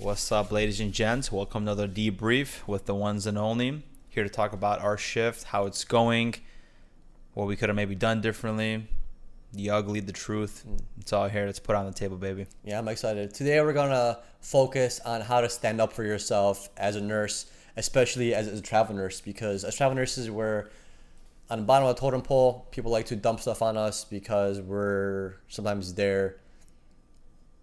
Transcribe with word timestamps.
What's 0.00 0.30
up, 0.30 0.52
ladies 0.52 0.78
and 0.78 0.92
gents? 0.92 1.32
Welcome 1.32 1.64
to 1.64 1.72
another 1.72 1.88
debrief 1.88 2.64
with 2.68 2.86
the 2.86 2.94
ones 2.94 3.26
and 3.26 3.36
only. 3.36 3.82
Here 4.08 4.22
to 4.22 4.30
talk 4.30 4.52
about 4.52 4.80
our 4.80 4.96
shift, 4.96 5.42
how 5.42 5.66
it's 5.66 5.82
going, 5.82 6.36
what 7.34 7.48
we 7.48 7.56
could 7.56 7.68
have 7.68 7.74
maybe 7.74 7.96
done 7.96 8.20
differently, 8.20 8.86
the 9.52 9.70
ugly, 9.70 9.98
the 9.98 10.12
truth. 10.12 10.62
Hmm. 10.62 10.76
It's 11.00 11.12
all 11.12 11.28
here. 11.28 11.46
Let's 11.46 11.58
put 11.58 11.74
on 11.74 11.84
the 11.84 11.92
table, 11.92 12.16
baby. 12.16 12.46
Yeah, 12.62 12.78
I'm 12.78 12.86
excited. 12.86 13.34
Today 13.34 13.60
we're 13.60 13.72
gonna 13.72 14.20
focus 14.40 15.00
on 15.04 15.20
how 15.20 15.40
to 15.40 15.48
stand 15.48 15.80
up 15.80 15.92
for 15.92 16.04
yourself 16.04 16.68
as 16.76 16.94
a 16.94 17.00
nurse, 17.00 17.46
especially 17.76 18.34
as 18.34 18.46
a 18.46 18.62
travel 18.62 18.94
nurse, 18.94 19.20
because 19.20 19.64
as 19.64 19.74
travel 19.74 19.96
nurses 19.96 20.30
we're 20.30 20.68
on 21.50 21.58
the 21.58 21.64
bottom 21.64 21.88
of 21.88 21.96
the 21.96 22.00
totem 22.00 22.22
pole. 22.22 22.68
People 22.70 22.92
like 22.92 23.06
to 23.06 23.16
dump 23.16 23.40
stuff 23.40 23.62
on 23.62 23.76
us 23.76 24.04
because 24.04 24.60
we're 24.60 25.34
sometimes 25.48 25.94
there 25.94 26.36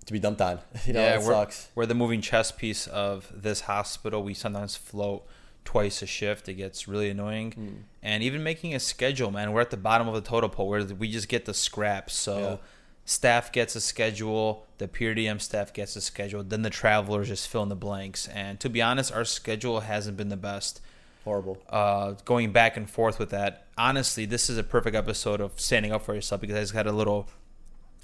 to 0.06 0.14
be 0.14 0.20
dumped 0.20 0.42
on. 0.42 0.60
You 0.86 0.94
know, 0.94 1.02
it 1.02 1.18
we're, 1.22 1.34
sucks. 1.34 1.70
we're 1.76 1.86
the 1.86 1.96
moving 1.96 2.22
chess 2.22 2.52
piece 2.52 2.88
of 2.88 3.32
this 3.34 3.62
hospital. 3.62 4.23
We 4.23 4.34
sometimes 4.34 4.76
float 4.76 5.26
twice 5.63 6.02
a 6.02 6.05
shift. 6.05 6.48
It 6.48 6.55
gets 6.55 6.88
really 6.88 7.09
annoying. 7.09 7.52
Hmm. 7.54 7.68
And 8.04 8.22
even 8.23 8.44
making 8.44 8.76
a 8.76 8.80
schedule, 8.80 9.32
man, 9.32 9.52
we're 9.52 9.62
at 9.62 9.72
the 9.72 9.77
bottom 9.77 10.08
of 10.08 10.13
the 10.13 10.22
totem 10.22 10.52
pole 10.52 10.70
where 10.70 10.84
we 10.86 11.10
just 11.12 11.27
get 11.27 11.46
the 11.46 11.54
scraps. 11.55 12.13
So 12.13 12.38
Yeah. 12.38 12.58
staff 13.05 13.52
gets 13.52 13.76
a 13.76 13.82
schedule, 13.82 14.68
the 14.77 14.88
per 14.88 15.13
diem 15.16 15.40
staff 15.40 15.73
gets 15.73 15.96
a 15.96 16.02
schedule, 16.02 16.44
then 16.44 16.62
the 16.62 16.70
travelers 16.70 17.27
just 17.30 17.48
fill 17.48 17.63
in 17.63 17.70
the 17.70 17.76
blanks. 17.76 18.27
And 18.27 18.60
to 18.60 18.70
be 18.70 18.82
honest, 18.82 19.12
our 19.12 19.26
schedule 19.26 19.80
hasn't 19.82 20.18
been 20.18 20.30
the 20.30 20.38
best. 20.38 20.82
Horrible. 21.24 21.58
Uh, 21.68 22.13
going 22.26 22.52
back 22.52 22.77
and 22.77 22.88
forth 22.88 23.18
with 23.18 23.32
that. 23.32 23.66
Honestly, 23.76 24.26
this 24.26 24.48
is 24.52 24.60
a 24.60 24.63
perfect 24.63 24.96
episode 24.96 25.41
of 25.41 25.60
standing 25.60 25.91
up 25.91 26.04
for 26.04 26.13
yourself 26.13 26.40
because 26.41 26.55
I 26.55 26.62
just 26.62 26.74
had 26.74 26.85
a 26.85 26.91
little 26.91 27.27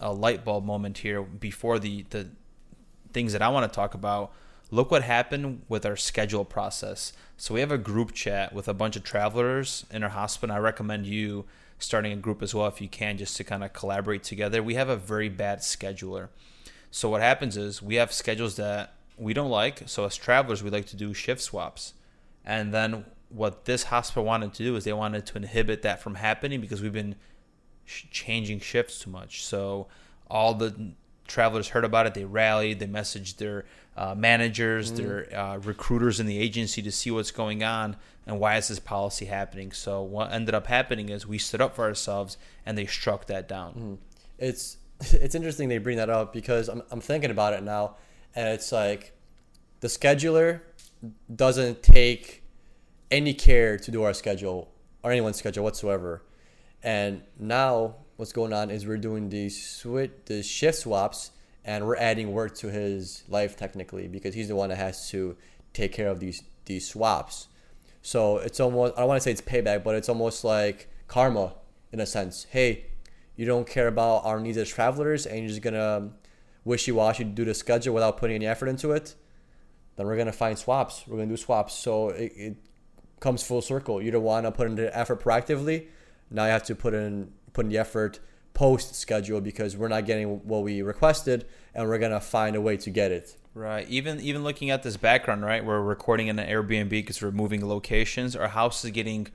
a 0.01 0.11
light 0.11 0.43
bulb 0.43 0.65
moment 0.65 0.99
here 0.99 1.21
before 1.21 1.79
the 1.79 2.05
the 2.09 2.27
things 3.13 3.33
that 3.33 3.41
I 3.41 3.49
want 3.49 3.71
to 3.71 3.75
talk 3.75 3.93
about. 3.93 4.33
Look 4.69 4.89
what 4.89 5.03
happened 5.03 5.63
with 5.67 5.85
our 5.85 5.97
schedule 5.97 6.45
process. 6.45 7.11
So 7.35 7.53
we 7.53 7.59
have 7.59 7.71
a 7.71 7.77
group 7.77 8.13
chat 8.13 8.53
with 8.53 8.67
a 8.69 8.73
bunch 8.73 8.95
of 8.95 9.03
travelers 9.03 9.85
in 9.91 10.01
our 10.01 10.09
hospital. 10.09 10.55
I 10.55 10.59
recommend 10.59 11.05
you 11.05 11.45
starting 11.77 12.13
a 12.13 12.15
group 12.15 12.41
as 12.41 12.55
well 12.55 12.67
if 12.67 12.79
you 12.79 12.87
can, 12.87 13.17
just 13.17 13.35
to 13.37 13.43
kind 13.43 13.63
of 13.63 13.73
collaborate 13.73 14.23
together. 14.23 14.63
We 14.63 14.75
have 14.75 14.87
a 14.87 14.95
very 14.95 15.27
bad 15.27 15.59
scheduler. 15.59 16.29
So 16.89 17.09
what 17.09 17.21
happens 17.21 17.57
is 17.57 17.81
we 17.81 17.95
have 17.95 18.13
schedules 18.13 18.55
that 18.55 18.93
we 19.17 19.33
don't 19.33 19.49
like. 19.49 19.83
So 19.87 20.05
as 20.05 20.15
travelers, 20.15 20.63
we 20.63 20.69
like 20.69 20.85
to 20.87 20.95
do 20.95 21.13
shift 21.13 21.41
swaps. 21.41 21.93
And 22.45 22.73
then 22.73 23.05
what 23.29 23.65
this 23.65 23.83
hospital 23.83 24.23
wanted 24.23 24.53
to 24.53 24.63
do 24.63 24.75
is 24.75 24.83
they 24.83 24.93
wanted 24.93 25.25
to 25.27 25.37
inhibit 25.37 25.81
that 25.83 26.01
from 26.01 26.15
happening 26.15 26.61
because 26.61 26.81
we've 26.81 26.93
been 26.93 27.15
sh- 27.91 28.05
changing 28.11 28.59
shifts 28.59 28.99
too 28.99 29.09
much. 29.09 29.43
So 29.43 29.87
all 30.29 30.53
the 30.53 30.93
travelers 31.27 31.69
heard 31.69 31.85
about 31.85 32.07
it. 32.07 32.13
They 32.13 32.25
rallied. 32.25 32.79
They 32.79 32.87
messaged 32.87 33.37
their 33.37 33.65
uh, 33.97 34.15
managers, 34.15 34.91
their 34.93 35.37
uh, 35.37 35.57
recruiters 35.57 36.19
in 36.19 36.25
the 36.25 36.37
agency 36.37 36.81
to 36.81 36.91
see 36.91 37.11
what's 37.11 37.31
going 37.31 37.63
on 37.63 37.97
and 38.25 38.39
why 38.39 38.57
is 38.57 38.67
this 38.69 38.79
policy 38.79 39.25
happening. 39.25 39.71
So 39.71 40.01
what 40.01 40.31
ended 40.31 40.55
up 40.55 40.67
happening 40.67 41.09
is 41.09 41.27
we 41.27 41.37
stood 41.37 41.61
up 41.61 41.75
for 41.75 41.83
ourselves 41.85 42.37
and 42.65 42.77
they 42.77 42.85
struck 42.85 43.27
that 43.27 43.47
down. 43.47 43.97
it's 44.37 44.77
it's 45.13 45.35
interesting 45.35 45.67
they 45.69 45.79
bring 45.79 45.97
that 45.97 46.09
up 46.09 46.31
because 46.31 46.67
I'm, 46.67 46.83
I'm 46.91 47.01
thinking 47.01 47.31
about 47.31 47.53
it 47.53 47.63
now 47.63 47.95
and 48.35 48.47
it's 48.49 48.71
like 48.71 49.13
the 49.79 49.87
scheduler 49.87 50.61
doesn't 51.35 51.81
take 51.81 52.43
any 53.09 53.33
care 53.33 53.77
to 53.77 53.91
do 53.91 54.03
our 54.03 54.13
schedule 54.13 54.71
or 55.03 55.11
anyone's 55.11 55.37
schedule 55.37 55.63
whatsoever 55.63 56.21
and 56.83 57.21
now 57.39 57.95
what's 58.17 58.33
going 58.33 58.53
on 58.53 58.69
is 58.69 58.85
we're 58.85 58.97
doing 58.97 59.29
these 59.29 59.65
switch 59.65 60.11
the 60.25 60.43
shift 60.43 60.79
swaps 60.79 61.31
and 61.63 61.85
we're 61.85 61.97
adding 61.97 62.31
work 62.31 62.55
to 62.55 62.69
his 62.69 63.23
life 63.27 63.55
technically 63.55 64.07
because 64.07 64.33
he's 64.33 64.47
the 64.47 64.55
one 64.55 64.69
that 64.69 64.77
has 64.77 65.09
to 65.09 65.35
take 65.73 65.91
care 65.91 66.07
of 66.07 66.19
these 66.19 66.43
these 66.65 66.87
swaps 66.87 67.47
so 68.01 68.37
it's 68.37 68.59
almost 68.59 68.93
I 68.97 69.01
don't 69.01 69.09
want 69.09 69.21
to 69.21 69.23
say 69.23 69.31
it's 69.31 69.41
payback, 69.41 69.83
but 69.83 69.95
it's 69.95 70.09
almost 70.09 70.43
like 70.43 70.89
karma 71.07 71.53
in 71.91 71.99
a 71.99 72.05
sense. 72.05 72.47
Hey, 72.49 72.85
you 73.35 73.45
don't 73.45 73.67
care 73.67 73.87
about 73.87 74.25
our 74.25 74.39
needs 74.39 74.57
as 74.57 74.69
travelers, 74.69 75.25
and 75.25 75.39
you're 75.39 75.49
just 75.49 75.61
gonna 75.61 76.11
wishy 76.63 76.91
washy 76.91 77.23
do 77.23 77.45
the 77.45 77.53
schedule 77.53 77.93
without 77.93 78.17
putting 78.17 78.35
any 78.35 78.47
effort 78.47 78.67
into 78.67 78.91
it. 78.91 79.15
Then 79.95 80.07
we're 80.07 80.17
gonna 80.17 80.31
find 80.31 80.57
swaps. 80.57 81.03
We're 81.07 81.17
gonna 81.17 81.29
do 81.29 81.37
swaps. 81.37 81.75
So 81.75 82.09
it, 82.09 82.33
it 82.35 82.57
comes 83.19 83.43
full 83.43 83.61
circle. 83.61 84.01
You 84.01 84.11
don't 84.11 84.23
want 84.23 84.45
to 84.45 84.51
put 84.51 84.67
in 84.67 84.75
the 84.75 84.95
effort 84.97 85.23
proactively. 85.23 85.87
Now 86.31 86.45
you 86.45 86.51
have 86.51 86.63
to 86.63 86.75
put 86.75 86.93
in 86.93 87.33
put 87.53 87.65
in 87.65 87.69
the 87.69 87.77
effort 87.77 88.19
post 88.53 88.95
schedule 88.95 89.41
because 89.41 89.77
we're 89.77 89.87
not 89.87 90.05
getting 90.05 90.27
what 90.47 90.63
we 90.63 90.81
requested, 90.81 91.45
and 91.75 91.87
we're 91.87 91.99
gonna 91.99 92.19
find 92.19 92.55
a 92.55 92.61
way 92.61 92.77
to 92.77 92.89
get 92.89 93.11
it. 93.11 93.35
Right. 93.53 93.87
Even 93.89 94.21
even 94.21 94.43
looking 94.43 94.69
at 94.69 94.83
this 94.83 94.97
background, 94.97 95.43
right? 95.43 95.63
We're 95.63 95.81
recording 95.81 96.27
in 96.27 96.39
an 96.39 96.47
Airbnb 96.47 96.89
because 96.89 97.21
we're 97.21 97.31
moving 97.31 97.67
locations. 97.67 98.35
Our 98.35 98.47
house 98.47 98.83
is 98.85 98.91
getting 98.91 99.27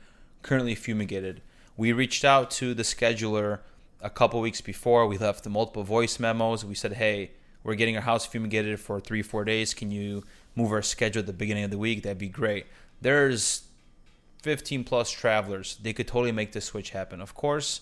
currently 0.43 0.75
fumigated. 0.75 1.43
We 1.77 1.93
reached 1.93 2.25
out 2.25 2.51
to 2.53 2.73
the 2.73 2.83
scheduler 2.83 3.61
a 4.01 4.09
couple 4.09 4.41
weeks 4.41 4.63
before. 4.63 5.07
We 5.07 5.19
left 5.19 5.47
multiple 5.47 5.83
voice 5.83 6.19
memos. 6.19 6.65
We 6.65 6.75
said, 6.75 6.95
"Hey, 6.95 7.33
we're 7.63 7.75
getting 7.75 7.97
our 7.97 8.03
house 8.03 8.25
fumigated 8.25 8.81
for 8.81 9.01
three 9.01 9.23
four 9.23 9.45
days. 9.45 9.75
Can 9.75 9.91
you 9.91 10.25
move 10.55 10.73
our 10.73 10.83
schedule 10.83 11.21
at 11.21 11.27
the 11.27 11.35
beginning 11.35 11.65
of 11.65 11.71
the 11.71 11.79
week? 11.79 12.03
That'd 12.03 12.17
be 12.17 12.29
great." 12.29 12.67
There's 13.03 13.65
15 14.47 14.85
plus 14.85 15.11
travelers. 15.11 15.77
They 15.83 15.93
could 15.93 16.07
totally 16.07 16.31
make 16.31 16.53
this 16.53 16.67
switch 16.67 16.91
happen. 16.91 17.21
Of 17.21 17.35
course, 17.35 17.81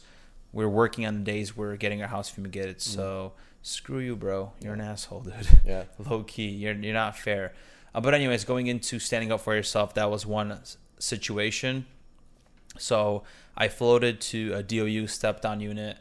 we're 0.50 0.66
working 0.66 1.04
on 1.04 1.18
the 1.18 1.20
days 1.20 1.54
we're 1.54 1.76
getting 1.76 2.00
our 2.00 2.08
house 2.08 2.30
fumigated. 2.30 2.80
So 2.80 3.34
screw 3.60 3.98
you, 3.98 4.16
bro. 4.16 4.52
You're 4.62 4.72
an 4.72 4.80
asshole, 4.80 5.20
dude. 5.20 5.46
Yeah. 5.62 5.84
Low 6.08 6.22
key, 6.22 6.48
you're 6.48 6.72
you're 6.72 6.94
not 6.94 7.18
fair. 7.18 7.52
Uh, 7.94 8.00
but 8.00 8.14
anyways, 8.14 8.44
going 8.44 8.66
into 8.66 8.98
standing 8.98 9.30
up 9.30 9.42
for 9.42 9.54
yourself, 9.54 9.92
that 9.92 10.10
was 10.10 10.24
one 10.24 10.58
situation. 10.98 11.84
So 12.78 13.24
I 13.54 13.68
floated 13.68 14.22
to 14.22 14.54
a 14.54 14.62
DOU 14.62 15.06
step 15.06 15.42
down 15.42 15.60
unit, 15.60 15.98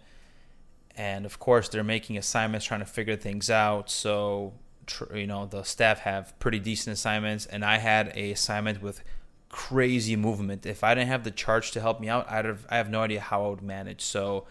and 0.96 1.25
of 1.25 1.40
course 1.40 1.68
they're 1.68 1.84
making 1.84 2.18
assignments, 2.18 2.66
trying 2.66 2.79
to 2.79 2.85
figure 2.85 3.18
things 3.18 3.50
out. 3.50 3.90
So 3.90 4.53
tr- 4.85 5.13
you 5.13 5.28
know 5.28 5.46
the 5.46 5.63
staff 5.63 6.00
have 6.00 6.40
pretty 6.40 6.59
decent 6.59 6.94
assignments, 6.94 7.47
and 7.47 7.66
I 7.66 7.79
had 7.79 8.13
a 8.16 8.31
assignment 8.31 8.81
with 8.81 9.03
crazy 9.53 10.16
movement. 10.16 10.66
If 10.66 10.84
I 10.84 10.96
didn't 10.96 11.09
have 11.09 11.24
the 11.24 11.31
charge 11.31 11.69
to 11.72 11.80
help 11.80 12.02
me 12.02 12.09
out, 12.09 12.30
I'd 12.30 12.46
have 12.46 12.66
I 12.69 12.78
have 12.78 12.90
no 12.90 13.02
idea 13.02 13.22
how 13.22 13.46
I 13.46 13.50
would 13.50 13.62
manage. 13.62 14.02
So 14.02 14.46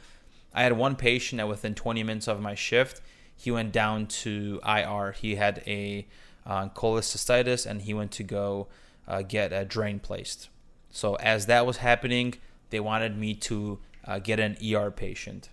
I 0.55 0.63
had 0.63 0.75
one 0.75 0.95
patient 0.95 1.39
that 1.39 1.49
within 1.49 1.75
20 1.75 2.05
minutes 2.05 2.29
of 2.29 2.41
my 2.41 2.55
shift, 2.55 3.01
he 3.35 3.51
went 3.51 3.73
down 3.73 4.07
to 4.07 4.61
IR. 4.65 5.11
He 5.11 5.35
had 5.35 5.63
a 5.67 6.07
uh, 6.47 6.69
cholecystitis, 6.69 7.67
and 7.67 7.83
he 7.83 7.93
went 7.93 8.13
to 8.13 8.23
go 8.23 8.69
uh, 9.09 9.23
get 9.23 9.53
a 9.53 9.65
drain 9.65 9.99
placed. 9.99 10.49
So 10.91 11.17
as 11.17 11.47
that 11.47 11.67
was 11.67 11.79
happening, 11.79 12.34
they 12.71 12.79
wanted 12.79 13.19
me 13.19 13.34
to 13.34 13.81
uh, 14.05 14.21
get 14.21 14.39
an 14.39 14.57
ER 14.65 14.93
patient. 14.93 15.49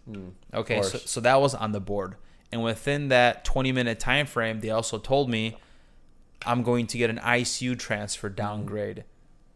Okay, 0.53 0.83
so, 0.83 0.99
so 0.99 1.21
that 1.21 1.41
was 1.41 1.55
on 1.55 1.71
the 1.71 1.79
board, 1.79 2.17
and 2.51 2.63
within 2.63 3.07
that 3.07 3.43
20 3.45 3.71
minute 3.71 3.99
time 3.99 4.27
frame, 4.27 4.59
they 4.59 4.69
also 4.69 4.99
told 4.99 5.27
me 5.27 5.57
I'm 6.45 6.61
going 6.61 6.85
to 6.87 6.99
get 6.99 7.09
an 7.09 7.17
ICU 7.17 7.79
transfer 7.79 8.29
downgrade. 8.29 9.05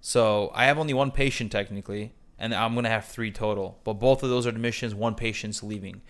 So 0.06 0.52
I 0.54 0.66
have 0.66 0.78
only 0.78 0.94
one 0.94 1.12
patient 1.12 1.50
technically, 1.50 2.12
and 2.38 2.54
I'm 2.54 2.76
gonna 2.76 2.90
have 2.90 3.06
three 3.06 3.32
total. 3.32 3.80
But 3.86 3.94
both 3.94 4.22
of 4.22 4.30
those 4.30 4.46
are 4.46 4.50
admissions. 4.50 4.94
One 4.94 5.16
patient's 5.16 5.64
leaving, 5.64 6.02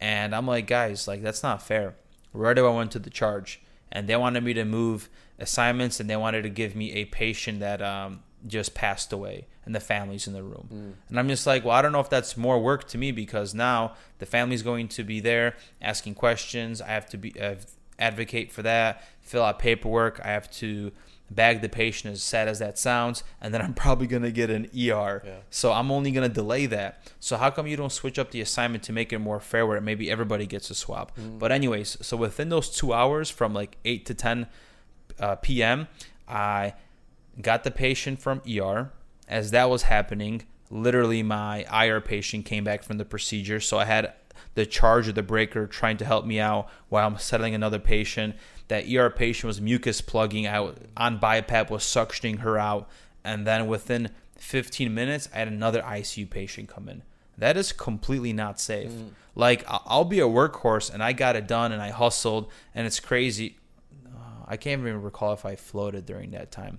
and 0.00 0.32
I'm 0.32 0.46
like, 0.46 0.68
guys, 0.68 1.08
like 1.08 1.20
that's 1.20 1.42
not 1.42 1.60
fair. 1.60 1.96
Right 2.32 2.56
away, 2.56 2.70
I 2.70 2.72
went 2.76 2.92
to 2.92 3.00
the 3.00 3.10
charge, 3.10 3.60
and 3.90 4.06
they 4.06 4.14
wanted 4.14 4.44
me 4.44 4.54
to 4.54 4.64
move 4.64 5.08
assignments, 5.40 5.98
and 5.98 6.08
they 6.08 6.16
wanted 6.16 6.42
to 6.42 6.48
give 6.48 6.76
me 6.76 6.92
a 6.92 7.06
patient 7.06 7.58
that 7.58 7.82
um, 7.82 8.22
just 8.46 8.72
passed 8.72 9.12
away, 9.12 9.48
and 9.64 9.74
the 9.74 9.80
family's 9.80 10.28
in 10.28 10.32
the 10.32 10.44
room. 10.44 10.94
And 11.08 11.18
I'm 11.18 11.26
just 11.26 11.44
like, 11.44 11.64
well, 11.64 11.74
I 11.74 11.82
don't 11.82 11.90
know 11.90 11.98
if 11.98 12.08
that's 12.08 12.36
more 12.36 12.60
work 12.60 12.86
to 12.90 12.98
me 12.98 13.10
because 13.10 13.52
now 13.52 13.94
the 14.20 14.26
family's 14.26 14.62
going 14.62 14.86
to 14.86 15.02
be 15.02 15.18
there 15.18 15.56
asking 15.82 16.14
questions. 16.14 16.80
I 16.80 16.90
have 16.90 17.06
to 17.06 17.18
be 17.18 17.34
uh, 17.40 17.56
advocate 17.98 18.52
for 18.52 18.62
that, 18.62 19.02
fill 19.22 19.42
out 19.42 19.58
paperwork. 19.58 20.20
I 20.22 20.28
have 20.28 20.48
to 20.52 20.92
bag 21.30 21.62
the 21.62 21.68
patient 21.68 22.12
as 22.12 22.22
sad 22.22 22.48
as 22.48 22.58
that 22.58 22.78
sounds, 22.78 23.24
and 23.40 23.52
then 23.52 23.62
I'm 23.62 23.74
probably 23.84 24.06
gonna 24.06 24.30
get 24.30 24.50
an 24.50 24.66
ER. 24.66 25.22
Yeah. 25.24 25.36
So 25.50 25.72
I'm 25.72 25.90
only 25.90 26.10
gonna 26.10 26.28
delay 26.28 26.66
that. 26.66 27.12
So 27.20 27.36
how 27.36 27.50
come 27.50 27.66
you 27.66 27.76
don't 27.76 27.92
switch 27.92 28.18
up 28.18 28.30
the 28.30 28.40
assignment 28.40 28.82
to 28.84 28.92
make 28.92 29.12
it 29.12 29.18
more 29.18 29.40
fair, 29.40 29.66
where 29.66 29.80
maybe 29.80 30.10
everybody 30.10 30.46
gets 30.46 30.70
a 30.70 30.74
swap? 30.74 31.12
But 31.38 31.52
anyways, 31.52 31.98
so 32.00 32.16
within 32.16 32.48
those 32.48 32.68
two 32.70 32.92
hours, 32.92 33.30
from 33.30 33.54
like 33.54 33.76
eight 33.84 34.06
to 34.06 34.14
ten 34.14 34.46
uh, 35.18 35.36
p.m., 35.36 35.88
I 36.28 36.74
got 37.40 37.64
the 37.64 37.70
patient 37.70 38.20
from 38.20 38.42
ER. 38.48 38.90
As 39.26 39.50
that 39.52 39.70
was 39.70 39.84
happening, 39.84 40.42
literally 40.70 41.22
my 41.22 41.64
IR 41.72 42.00
patient 42.00 42.44
came 42.44 42.64
back 42.64 42.82
from 42.82 42.98
the 42.98 43.04
procedure, 43.04 43.60
so 43.60 43.78
I 43.78 43.86
had 43.86 44.12
the 44.54 44.66
charge 44.66 45.08
of 45.08 45.14
the 45.14 45.22
breaker 45.22 45.66
trying 45.66 45.96
to 45.98 46.04
help 46.04 46.24
me 46.24 46.38
out 46.40 46.68
while 46.88 47.06
I'm 47.06 47.18
settling 47.18 47.54
another 47.54 47.78
patient. 47.78 48.36
That 48.68 48.86
ER 48.90 49.10
patient 49.10 49.44
was 49.48 49.60
mucus 49.60 50.00
plugging 50.00 50.46
out 50.46 50.78
on 50.96 51.20
BiPAP, 51.20 51.68
was 51.70 51.82
suctioning 51.82 52.38
her 52.40 52.58
out, 52.58 52.88
and 53.22 53.46
then 53.46 53.66
within 53.66 54.10
15 54.38 54.92
minutes, 54.92 55.28
I 55.34 55.38
had 55.38 55.48
another 55.48 55.82
ICU 55.82 56.28
patient 56.28 56.68
come 56.68 56.88
in. 56.88 57.02
That 57.36 57.56
is 57.56 57.72
completely 57.72 58.32
not 58.32 58.60
safe. 58.60 58.92
Like 59.34 59.64
I- 59.68 59.80
I'll 59.86 60.04
be 60.04 60.20
a 60.20 60.24
workhorse 60.24 60.92
and 60.92 61.02
I 61.02 61.12
got 61.12 61.36
it 61.36 61.46
done 61.48 61.72
and 61.72 61.82
I 61.82 61.90
hustled 61.90 62.50
and 62.74 62.86
it's 62.86 63.00
crazy. 63.00 63.56
I 64.46 64.56
can't 64.56 64.80
even 64.82 65.02
recall 65.02 65.32
if 65.32 65.44
I 65.46 65.56
floated 65.56 66.04
during 66.06 66.30
that 66.32 66.52
time. 66.52 66.78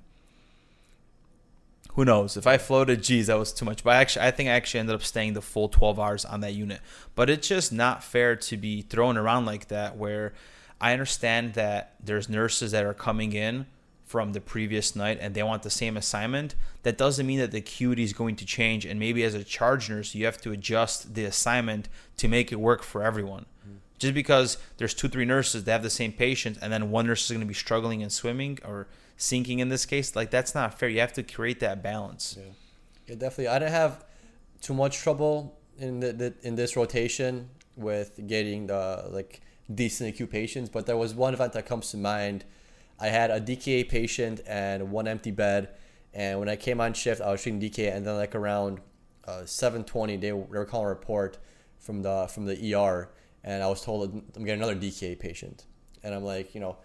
Who 1.93 2.03
knows? 2.05 2.35
If 2.35 2.45
I 2.45 2.57
floated, 2.57 3.01
geez, 3.03 3.27
that 3.27 3.39
was 3.39 3.53
too 3.53 3.63
much. 3.65 3.83
But 3.83 3.91
I 3.91 4.01
actually, 4.01 4.25
I 4.25 4.31
think 4.31 4.49
I 4.49 4.53
actually 4.53 4.81
ended 4.81 4.95
up 4.95 5.03
staying 5.03 5.33
the 5.33 5.41
full 5.41 5.69
12 5.69 5.99
hours 5.99 6.25
on 6.25 6.41
that 6.41 6.53
unit. 6.53 6.81
But 7.15 7.29
it's 7.29 7.47
just 7.47 7.71
not 7.71 8.03
fair 8.03 8.35
to 8.35 8.57
be 8.57 8.81
thrown 8.81 9.17
around 9.17 9.45
like 9.45 9.69
that. 9.69 9.95
Where 9.97 10.33
I 10.79 10.93
understand 10.93 11.53
that 11.53 11.95
there's 12.03 12.29
nurses 12.29 12.71
that 12.71 12.85
are 12.85 12.93
coming 12.93 13.33
in 13.33 13.65
from 14.05 14.33
the 14.33 14.41
previous 14.41 14.95
night 14.95 15.17
and 15.19 15.33
they 15.33 15.41
want 15.43 15.63
the 15.63 15.69
same 15.69 15.97
assignment, 15.97 16.55
that 16.83 16.97
doesn't 16.97 17.25
mean 17.25 17.39
that 17.39 17.51
the 17.51 17.57
acuity 17.57 18.03
is 18.03 18.13
going 18.13 18.35
to 18.35 18.45
change. 18.45 18.85
And 18.85 18.99
maybe 18.99 19.23
as 19.23 19.33
a 19.33 19.43
charge 19.43 19.89
nurse, 19.89 20.13
you 20.13 20.25
have 20.25 20.39
to 20.41 20.51
adjust 20.51 21.15
the 21.15 21.25
assignment 21.25 21.89
to 22.17 22.27
make 22.27 22.51
it 22.51 22.59
work 22.59 22.83
for 22.83 23.03
everyone. 23.03 23.45
Mm. 23.67 23.77
Just 23.97 24.13
because 24.13 24.57
there's 24.77 24.93
two, 24.93 25.07
three 25.07 25.25
nurses 25.25 25.63
that 25.63 25.71
have 25.71 25.83
the 25.83 25.89
same 25.89 26.11
patient, 26.11 26.59
and 26.61 26.71
then 26.71 26.91
one 26.91 27.07
nurse 27.07 27.25
is 27.25 27.31
going 27.31 27.41
to 27.41 27.47
be 27.47 27.53
struggling 27.53 28.03
and 28.03 28.11
swimming 28.11 28.59
or 28.63 28.87
sinking 29.17 29.59
in 29.59 29.69
this 29.69 29.85
case, 29.85 30.15
like 30.15 30.29
that's 30.29 30.53
not 30.53 30.77
fair. 30.77 30.89
You 30.89 30.99
have 30.99 31.13
to 31.13 31.23
create 31.23 31.59
that 31.61 31.81
balance. 31.81 32.37
Yeah, 32.37 32.51
yeah 33.07 33.15
definitely. 33.15 33.47
I 33.47 33.59
didn't 33.59 33.71
have 33.71 34.05
too 34.61 34.73
much 34.73 34.99
trouble 34.99 35.57
in 35.79 35.99
the, 35.99 36.13
the 36.13 36.33
in 36.43 36.55
this 36.55 36.75
rotation 36.75 37.49
with 37.75 38.19
getting 38.27 38.67
the 38.67 39.05
like 39.09 39.41
decent 39.73 40.09
acute 40.09 40.29
patients, 40.29 40.69
but 40.69 40.85
there 40.85 40.97
was 40.97 41.13
one 41.13 41.33
event 41.33 41.53
that 41.53 41.65
comes 41.65 41.91
to 41.91 41.97
mind 41.97 42.45
I 42.99 43.07
had 43.07 43.29
a 43.29 43.41
DKA 43.41 43.89
patient 43.89 44.41
and 44.47 44.91
one 44.91 45.07
empty 45.07 45.31
bed. 45.31 45.69
And 46.13 46.39
when 46.39 46.47
I 46.47 46.55
came 46.55 46.79
on 46.79 46.93
shift, 46.93 47.21
I 47.21 47.31
was 47.31 47.43
treating 47.43 47.59
DKA, 47.59 47.93
and 47.93 48.05
then 48.05 48.15
like 48.15 48.35
around 48.35 48.79
uh, 49.25 49.41
7:20, 49.41 50.07
they, 50.07 50.15
they 50.27 50.31
were 50.31 50.65
calling 50.65 50.85
a 50.85 50.89
report 50.89 51.37
from 51.77 52.03
the 52.03 52.27
from 52.33 52.45
the 52.45 52.73
ER, 52.73 53.09
and 53.43 53.61
I 53.61 53.67
was 53.67 53.81
told 53.81 54.13
I'm 54.35 54.45
getting 54.45 54.61
another 54.61 54.75
DKA 54.75 55.19
patient, 55.19 55.65
and 56.03 56.15
I'm 56.15 56.23
like, 56.23 56.55
you 56.55 56.61
know, 56.61 56.77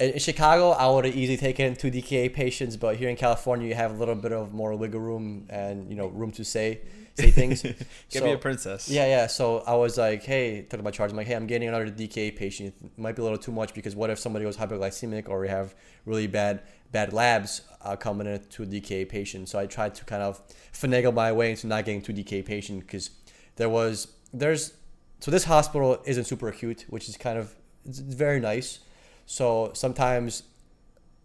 in, 0.00 0.10
in 0.10 0.18
Chicago, 0.18 0.70
I 0.70 0.90
would 0.90 1.04
have 1.04 1.14
easily 1.14 1.36
taken 1.36 1.76
two 1.76 1.92
DKA 1.92 2.32
patients, 2.34 2.76
but 2.76 2.96
here 2.96 3.08
in 3.08 3.14
California, 3.14 3.68
you 3.68 3.74
have 3.76 3.92
a 3.92 3.96
little 3.96 4.16
bit 4.16 4.32
of 4.32 4.52
more 4.52 4.74
wiggle 4.74 5.00
room 5.00 5.46
and 5.48 5.88
you 5.88 5.94
know 5.94 6.08
room 6.08 6.32
to 6.32 6.44
say 6.44 6.80
say 7.18 7.30
things. 7.30 7.62
Give 7.62 7.86
so, 8.10 8.24
me 8.24 8.32
a 8.32 8.38
princess. 8.38 8.88
Yeah, 8.88 9.06
yeah. 9.06 9.26
So 9.26 9.58
I 9.66 9.74
was 9.74 9.98
like, 9.98 10.22
hey, 10.24 10.62
talking 10.62 10.80
about 10.80 10.94
charge. 10.94 11.10
I'm 11.10 11.16
like, 11.16 11.26
hey, 11.26 11.34
I'm 11.34 11.46
getting 11.46 11.68
another 11.68 11.88
DKA 11.88 12.34
patient. 12.34 12.74
It 12.82 12.98
might 12.98 13.16
be 13.16 13.22
a 13.22 13.24
little 13.24 13.38
too 13.38 13.52
much 13.52 13.74
because 13.74 13.94
what 13.94 14.10
if 14.10 14.18
somebody 14.18 14.44
goes 14.44 14.56
hypoglycemic 14.56 15.28
or 15.28 15.40
we 15.40 15.48
have 15.48 15.74
really 16.06 16.26
bad 16.26 16.62
bad 16.90 17.12
labs 17.12 17.62
uh, 17.82 17.96
coming 17.96 18.26
into 18.26 18.62
a 18.62 18.66
DKA 18.66 19.08
patient? 19.08 19.48
So 19.48 19.58
I 19.58 19.66
tried 19.66 19.94
to 19.96 20.04
kind 20.04 20.22
of 20.22 20.40
finagle 20.72 21.12
my 21.12 21.32
way 21.32 21.50
into 21.50 21.66
not 21.66 21.84
getting 21.84 22.02
two 22.02 22.12
DKA 22.12 22.44
patient 22.44 22.80
because 22.80 23.10
there 23.56 23.68
was 23.68 24.08
there's 24.32 24.74
so 25.20 25.30
this 25.30 25.44
hospital 25.44 26.00
isn't 26.04 26.24
super 26.24 26.48
acute, 26.48 26.84
which 26.88 27.08
is 27.08 27.16
kind 27.16 27.38
of 27.38 27.54
it's 27.84 27.98
very 27.98 28.40
nice. 28.40 28.80
So 29.26 29.72
sometimes 29.74 30.44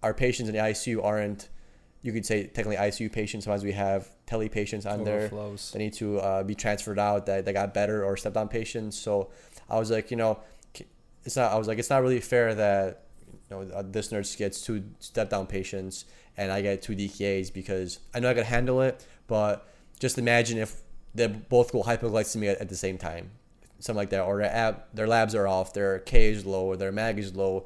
our 0.02 0.14
patients 0.14 0.50
in 0.50 0.56
the 0.56 0.62
ICU 0.62 1.04
aren't 1.04 1.48
you 2.04 2.12
could 2.12 2.26
say 2.26 2.44
technically 2.44 2.76
ICU 2.76 3.12
patients. 3.12 3.46
Sometimes 3.46 3.64
we 3.64 3.72
have 3.72 4.08
tele 4.26 4.50
patients 4.50 4.86
on 4.86 5.04
there 5.06 5.30
that 5.72 5.80
need 5.80 5.94
to 5.94 6.20
uh, 6.20 6.44
be 6.44 6.54
transferred 6.54 7.00
out 7.00 7.26
that, 7.26 7.46
that 7.46 7.54
got 7.54 7.74
better 7.74 8.04
or 8.06 8.16
step 8.18 8.34
down 8.34 8.50
patients. 8.50 9.00
So 9.00 9.32
I 9.70 9.80
was 9.80 9.90
like, 9.90 10.12
you 10.12 10.18
know, 10.18 10.40
it's 11.24 11.38
not. 11.38 11.52
I 11.52 11.58
was 11.58 11.68
like, 11.68 11.80
it's 11.80 11.90
not 11.90 12.02
really 12.02 12.20
fair 12.20 12.54
that 12.56 13.06
you 13.50 13.56
know 13.56 13.74
uh, 13.74 13.84
this 13.86 14.12
nurse 14.12 14.36
gets 14.36 14.62
two 14.62 14.84
step 15.00 15.30
down 15.30 15.48
patients 15.48 16.06
and 16.38 16.52
I 16.52 16.62
get 16.62 16.82
two 16.82 16.96
DKAs 16.96 17.54
because 17.54 18.00
I 18.14 18.20
know 18.20 18.30
I 18.30 18.34
can 18.34 18.44
handle 18.44 18.82
it. 18.82 19.06
But 19.28 19.68
just 20.00 20.18
imagine 20.18 20.58
if 20.58 20.82
they 21.16 21.28
both 21.28 21.72
go 21.72 21.84
hypoglycemia 21.84 22.52
at, 22.54 22.58
at 22.60 22.70
the 22.70 22.76
same 22.76 22.98
time, 22.98 23.32
something 23.80 23.98
like 23.98 24.10
that, 24.10 24.22
or 24.24 24.40
their, 24.40 24.52
ab, 24.52 24.84
their 24.94 25.08
labs 25.08 25.36
are 25.36 25.48
off, 25.48 25.74
their 25.74 26.00
K 26.00 26.32
is 26.32 26.46
low, 26.46 26.66
or 26.66 26.76
their 26.76 26.92
mag 26.92 27.20
is 27.20 27.36
low. 27.36 27.66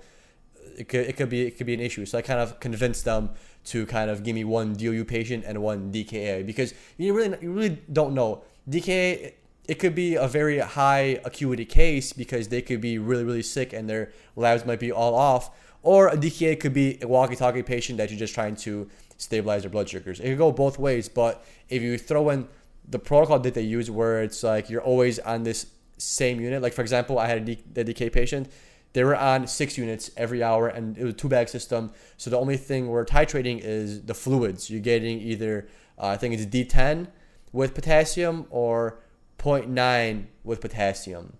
It 0.77 0.89
could, 0.89 1.07
it 1.07 1.17
could 1.17 1.29
be 1.29 1.47
it 1.47 1.57
could 1.57 1.67
be 1.67 1.73
an 1.73 1.79
issue. 1.79 2.05
So 2.05 2.17
I 2.17 2.21
kind 2.21 2.39
of 2.39 2.59
convinced 2.59 3.05
them 3.05 3.29
to 3.65 3.85
kind 3.85 4.09
of 4.09 4.23
give 4.23 4.35
me 4.35 4.43
one 4.43 4.73
DOU 4.73 5.05
patient 5.05 5.43
and 5.45 5.61
one 5.61 5.91
DKA 5.91 6.45
because 6.45 6.73
you 6.97 7.13
really 7.13 7.37
you 7.41 7.51
really 7.51 7.81
don't 7.91 8.13
know 8.13 8.43
DKA. 8.69 9.33
It 9.67 9.79
could 9.79 9.95
be 9.95 10.15
a 10.15 10.27
very 10.27 10.59
high 10.59 11.19
acuity 11.25 11.65
case 11.65 12.13
because 12.13 12.47
they 12.47 12.61
could 12.61 12.79
be 12.79 12.97
really 12.97 13.23
really 13.23 13.43
sick 13.43 13.73
and 13.73 13.89
their 13.89 14.11
labs 14.35 14.65
might 14.65 14.79
be 14.79 14.91
all 14.91 15.13
off, 15.15 15.51
or 15.83 16.07
a 16.07 16.17
DKA 16.17 16.59
could 16.59 16.73
be 16.73 16.97
a 17.01 17.07
walkie-talkie 17.07 17.63
patient 17.63 17.97
that 17.97 18.09
you're 18.09 18.19
just 18.19 18.33
trying 18.33 18.55
to 18.57 18.89
stabilize 19.17 19.63
their 19.63 19.69
blood 19.69 19.89
sugars. 19.89 20.19
It 20.19 20.29
could 20.29 20.37
go 20.37 20.51
both 20.51 20.79
ways, 20.79 21.09
but 21.09 21.43
if 21.69 21.81
you 21.81 21.97
throw 21.97 22.29
in 22.29 22.47
the 22.87 22.99
protocol 22.99 23.39
that 23.39 23.53
they 23.53 23.61
use 23.61 23.91
where 23.91 24.23
it's 24.23 24.43
like 24.43 24.69
you're 24.69 24.81
always 24.81 25.19
on 25.19 25.43
this 25.43 25.67
same 25.97 26.39
unit, 26.39 26.61
like 26.61 26.73
for 26.73 26.81
example, 26.81 27.19
I 27.19 27.27
had 27.27 27.49
a, 27.49 27.83
DK 27.83 28.11
patient 28.11 28.49
they 28.93 29.03
were 29.03 29.15
on 29.15 29.47
six 29.47 29.77
units 29.77 30.09
every 30.17 30.41
hour, 30.41 30.67
and 30.67 30.97
it 30.97 31.03
was 31.03 31.13
two 31.13 31.29
bag 31.29 31.49
system. 31.49 31.91
So 32.17 32.29
the 32.29 32.37
only 32.37 32.57
thing 32.57 32.87
we're 32.87 33.05
titrating 33.05 33.59
is 33.61 34.03
the 34.03 34.13
fluids. 34.13 34.69
You're 34.69 34.81
getting 34.81 35.19
either 35.19 35.67
uh, 35.99 36.07
I 36.07 36.17
think 36.17 36.33
it's 36.33 36.45
D10 36.45 37.07
with 37.51 37.73
potassium 37.73 38.45
or 38.49 38.99
0.9 39.39 40.25
with 40.43 40.61
potassium 40.61 41.37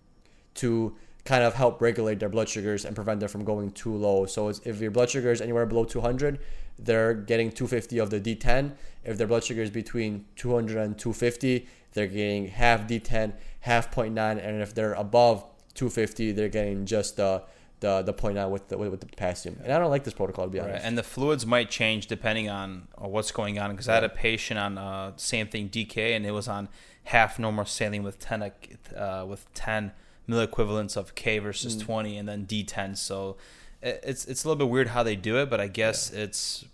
to 0.55 0.95
kind 1.25 1.43
of 1.43 1.55
help 1.55 1.81
regulate 1.81 2.19
their 2.19 2.29
blood 2.29 2.47
sugars 2.47 2.85
and 2.85 2.95
prevent 2.95 3.19
them 3.19 3.29
from 3.29 3.43
going 3.43 3.71
too 3.71 3.93
low. 3.93 4.25
So 4.25 4.49
if 4.49 4.79
your 4.79 4.91
blood 4.91 5.09
sugar 5.09 5.31
is 5.31 5.41
anywhere 5.41 5.65
below 5.65 5.83
200, 5.83 6.39
they're 6.79 7.13
getting 7.13 7.51
250 7.51 7.99
of 7.99 8.09
the 8.09 8.19
D10. 8.19 8.73
If 9.03 9.17
their 9.17 9.27
blood 9.27 9.43
sugar 9.43 9.61
is 9.61 9.69
between 9.69 10.25
200 10.37 10.77
and 10.77 10.97
250, 10.97 11.67
they're 11.93 12.07
getting 12.07 12.47
half 12.47 12.87
D10, 12.87 13.33
half 13.61 13.93
0.9, 13.93 14.17
and 14.17 14.61
if 14.61 14.73
they're 14.73 14.93
above 14.93 15.45
250, 15.77 16.33
they're 16.33 16.49
getting 16.49 16.85
just 16.85 17.15
the 17.15 17.43
the 17.79 18.01
the 18.01 18.13
point 18.13 18.37
out 18.37 18.49
with 18.49 18.67
the 18.69 18.77
with 18.77 18.99
the 18.99 19.05
potassium. 19.05 19.59
And 19.63 19.71
I 19.71 19.79
don't 19.79 19.91
like 19.91 20.03
this 20.03 20.13
protocol 20.13 20.45
to 20.45 20.51
be 20.51 20.59
honest. 20.59 20.73
Right. 20.73 20.83
And 20.83 20.97
the 20.97 21.03
fluids 21.03 21.45
might 21.45 21.69
change 21.69 22.07
depending 22.07 22.49
on 22.49 22.87
uh, 23.01 23.07
what's 23.07 23.31
going 23.31 23.59
on. 23.59 23.71
Because 23.71 23.87
I 23.87 23.95
had 23.95 24.03
a 24.03 24.09
patient 24.09 24.59
on 24.59 24.77
uh, 24.77 25.13
same 25.15 25.47
thing 25.47 25.69
DK, 25.69 26.15
and 26.15 26.25
it 26.25 26.31
was 26.31 26.47
on 26.47 26.69
half 27.05 27.39
normal 27.39 27.65
saline 27.65 28.03
with 28.03 28.19
ten 28.19 28.51
uh, 28.95 29.25
with 29.27 29.51
ten 29.53 29.91
milliequivalents 30.27 30.97
of 30.97 31.15
K 31.15 31.39
versus 31.39 31.75
mm. 31.75 31.81
twenty, 31.81 32.17
and 32.17 32.27
then 32.27 32.45
D10. 32.45 32.97
So 32.97 33.37
it's 33.81 34.25
it's 34.25 34.43
a 34.43 34.47
little 34.47 34.65
bit 34.65 34.71
weird 34.71 34.89
how 34.89 35.03
they 35.03 35.15
do 35.15 35.37
it, 35.37 35.49
but 35.49 35.61
I 35.61 35.67
guess 35.67 36.11
yeah. 36.13 36.23
it's 36.23 36.65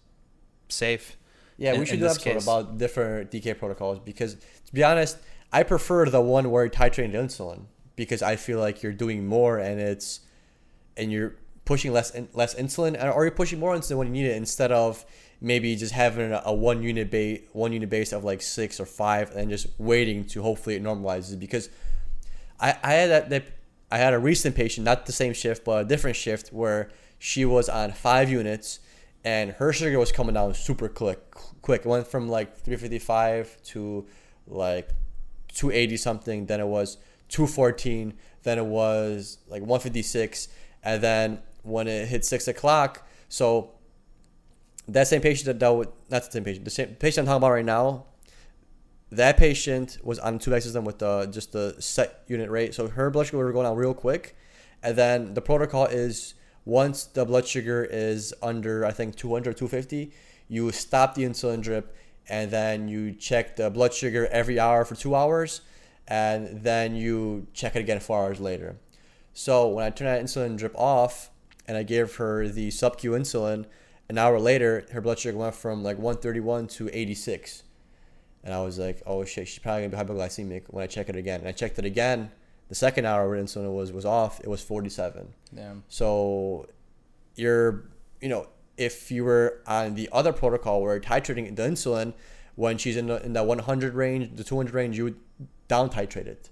safe. 0.69 1.17
Yeah, 1.57 1.73
in, 1.73 1.81
we 1.81 1.85
should 1.85 1.99
do 1.99 2.05
an 2.05 2.11
episode 2.11 2.33
case. 2.33 2.43
about 2.43 2.77
different 2.77 3.29
DK 3.29 3.59
protocols 3.59 3.99
because 3.99 4.35
to 4.35 4.73
be 4.73 4.83
honest, 4.83 5.17
I 5.51 5.63
prefer 5.63 6.05
the 6.05 6.21
one 6.21 6.49
where 6.49 6.63
you 6.63 6.71
titrate 6.71 7.13
insulin 7.13 7.65
because 7.95 8.21
I 8.21 8.35
feel 8.35 8.59
like 8.59 8.83
you're 8.83 8.93
doing 8.93 9.25
more 9.25 9.59
and 9.59 9.79
it's 9.79 10.21
and 10.97 11.11
you're 11.11 11.35
pushing 11.65 11.93
less 11.93 12.15
less 12.33 12.55
insulin 12.55 13.01
or 13.15 13.23
you're 13.23 13.31
pushing 13.31 13.59
more 13.59 13.75
insulin 13.75 13.97
when 13.97 14.07
you 14.07 14.23
need 14.23 14.29
it 14.29 14.35
instead 14.35 14.71
of 14.71 15.05
maybe 15.39 15.75
just 15.75 15.93
having 15.93 16.31
a, 16.31 16.41
a 16.45 16.53
one 16.53 16.83
unit 16.83 17.09
base 17.09 17.41
one 17.53 17.71
unit 17.71 17.89
base 17.89 18.11
of 18.11 18.23
like 18.23 18.41
six 18.41 18.79
or 18.79 18.85
five 18.85 19.31
and 19.35 19.49
just 19.49 19.67
waiting 19.77 20.25
to 20.25 20.41
hopefully 20.41 20.75
it 20.75 20.83
normalizes 20.83 21.39
because 21.39 21.69
I, 22.59 22.75
I 22.83 22.93
had 22.93 23.09
that, 23.09 23.29
that 23.29 23.43
I 23.91 23.97
had 23.97 24.13
a 24.13 24.19
recent 24.19 24.55
patient 24.55 24.85
not 24.85 25.05
the 25.05 25.11
same 25.11 25.33
shift 25.33 25.63
but 25.63 25.85
a 25.85 25.87
different 25.87 26.15
shift 26.15 26.49
where 26.49 26.89
she 27.19 27.45
was 27.45 27.69
on 27.69 27.91
five 27.91 28.29
units 28.29 28.79
and 29.23 29.51
her 29.51 29.71
sugar 29.71 29.97
was 29.99 30.11
coming 30.11 30.33
down 30.33 30.53
super 30.53 30.89
quick 30.89 31.19
quick. 31.61 31.81
It 31.81 31.87
went 31.87 32.07
from 32.07 32.27
like 32.27 32.57
355 32.57 33.57
to 33.65 34.05
like 34.47 34.89
280 35.53 35.97
something 35.97 36.45
then 36.45 36.59
it 36.59 36.67
was 36.67 36.97
214. 37.33 38.13
Then 38.43 38.59
it 38.59 38.65
was 38.65 39.39
like 39.47 39.61
156. 39.61 40.47
And 40.83 41.01
then 41.01 41.39
when 41.63 41.87
it 41.87 42.07
hit 42.07 42.23
six 42.23 42.47
o'clock, 42.47 43.07
so 43.27 43.71
that 44.87 45.07
same 45.07 45.21
patient 45.21 45.45
that 45.47 45.59
dealt 45.59 45.77
with, 45.79 45.89
not 46.09 46.25
the 46.25 46.31
same 46.31 46.43
patient, 46.43 46.65
the 46.65 46.71
same 46.71 46.89
patient 46.95 47.19
I'm 47.19 47.25
talking 47.25 47.37
about 47.37 47.51
right 47.51 47.65
now, 47.65 48.05
that 49.11 49.37
patient 49.37 49.97
was 50.03 50.19
on 50.19 50.39
two 50.39 50.51
system 50.59 50.85
with 50.85 50.99
the, 50.99 51.25
just 51.27 51.51
the 51.51 51.75
set 51.79 52.23
unit 52.27 52.49
rate. 52.49 52.73
So 52.75 52.87
her 52.87 53.09
blood 53.09 53.27
sugar 53.27 53.43
was 53.43 53.53
going 53.53 53.65
down 53.65 53.77
real 53.77 53.93
quick. 53.93 54.35
And 54.81 54.95
then 54.95 55.33
the 55.33 55.41
protocol 55.41 55.85
is 55.85 56.35
once 56.65 57.05
the 57.05 57.25
blood 57.25 57.47
sugar 57.47 57.83
is 57.83 58.33
under, 58.41 58.85
I 58.85 58.91
think, 58.91 59.15
200, 59.15 59.57
250, 59.57 60.11
you 60.47 60.71
stop 60.71 61.15
the 61.15 61.23
insulin 61.23 61.61
drip 61.61 61.95
and 62.27 62.51
then 62.51 62.87
you 62.87 63.13
check 63.13 63.55
the 63.55 63.69
blood 63.69 63.93
sugar 63.93 64.27
every 64.27 64.59
hour 64.59 64.85
for 64.85 64.95
two 64.95 65.15
hours 65.15 65.61
and 66.07 66.63
then 66.63 66.95
you 66.95 67.47
check 67.53 67.75
it 67.75 67.79
again 67.79 67.99
four 67.99 68.19
hours 68.19 68.39
later. 68.39 68.77
So 69.33 69.67
when 69.67 69.85
I 69.85 69.89
turned 69.89 70.09
that 70.09 70.23
insulin 70.23 70.57
drip 70.57 70.77
off 70.77 71.29
and 71.67 71.77
I 71.77 71.83
gave 71.83 72.15
her 72.15 72.47
the 72.47 72.71
sub 72.71 72.97
Q 72.97 73.11
insulin, 73.11 73.65
an 74.09 74.17
hour 74.17 74.39
later 74.39 74.85
her 74.91 75.01
blood 75.01 75.19
sugar 75.19 75.37
went 75.37 75.55
from 75.55 75.83
like 75.83 75.97
131 75.97 76.67
to 76.67 76.89
86. 76.91 77.63
And 78.43 78.53
I 78.53 78.61
was 78.61 78.77
like, 78.77 79.01
oh 79.05 79.23
shit, 79.23 79.47
she's 79.47 79.59
probably 79.59 79.87
gonna 79.87 80.05
be 80.05 80.13
hypoglycemic 80.13 80.63
when 80.67 80.83
I 80.83 80.87
check 80.87 81.09
it 81.09 81.15
again. 81.15 81.39
And 81.39 81.49
I 81.49 81.53
checked 81.53 81.79
it 81.79 81.85
again. 81.85 82.31
The 82.69 82.75
second 82.75 83.05
hour 83.05 83.29
where 83.29 83.41
insulin 83.41 83.73
was 83.73 83.91
was 83.91 84.05
off, 84.05 84.39
it 84.41 84.47
was 84.47 84.61
47. 84.61 85.33
Damn. 85.53 85.83
So 85.87 86.67
you're, 87.35 87.85
you 88.21 88.29
know, 88.29 88.47
if 88.77 89.11
you 89.11 89.23
were 89.23 89.61
on 89.67 89.95
the 89.95 90.09
other 90.11 90.33
protocol 90.33 90.81
where 90.81 90.99
titrating 90.99 91.55
the 91.55 91.63
insulin, 91.63 92.13
when 92.55 92.77
she's 92.77 92.97
in 92.97 93.07
the 93.07 93.23
in 93.25 93.33
that 93.33 93.45
100 93.45 93.93
range, 93.93 94.35
the 94.35 94.43
200 94.43 94.73
range, 94.73 94.97
you 94.97 95.05
would 95.05 95.15
down 95.67 95.89
titrate 95.89 96.27
it. 96.27 96.49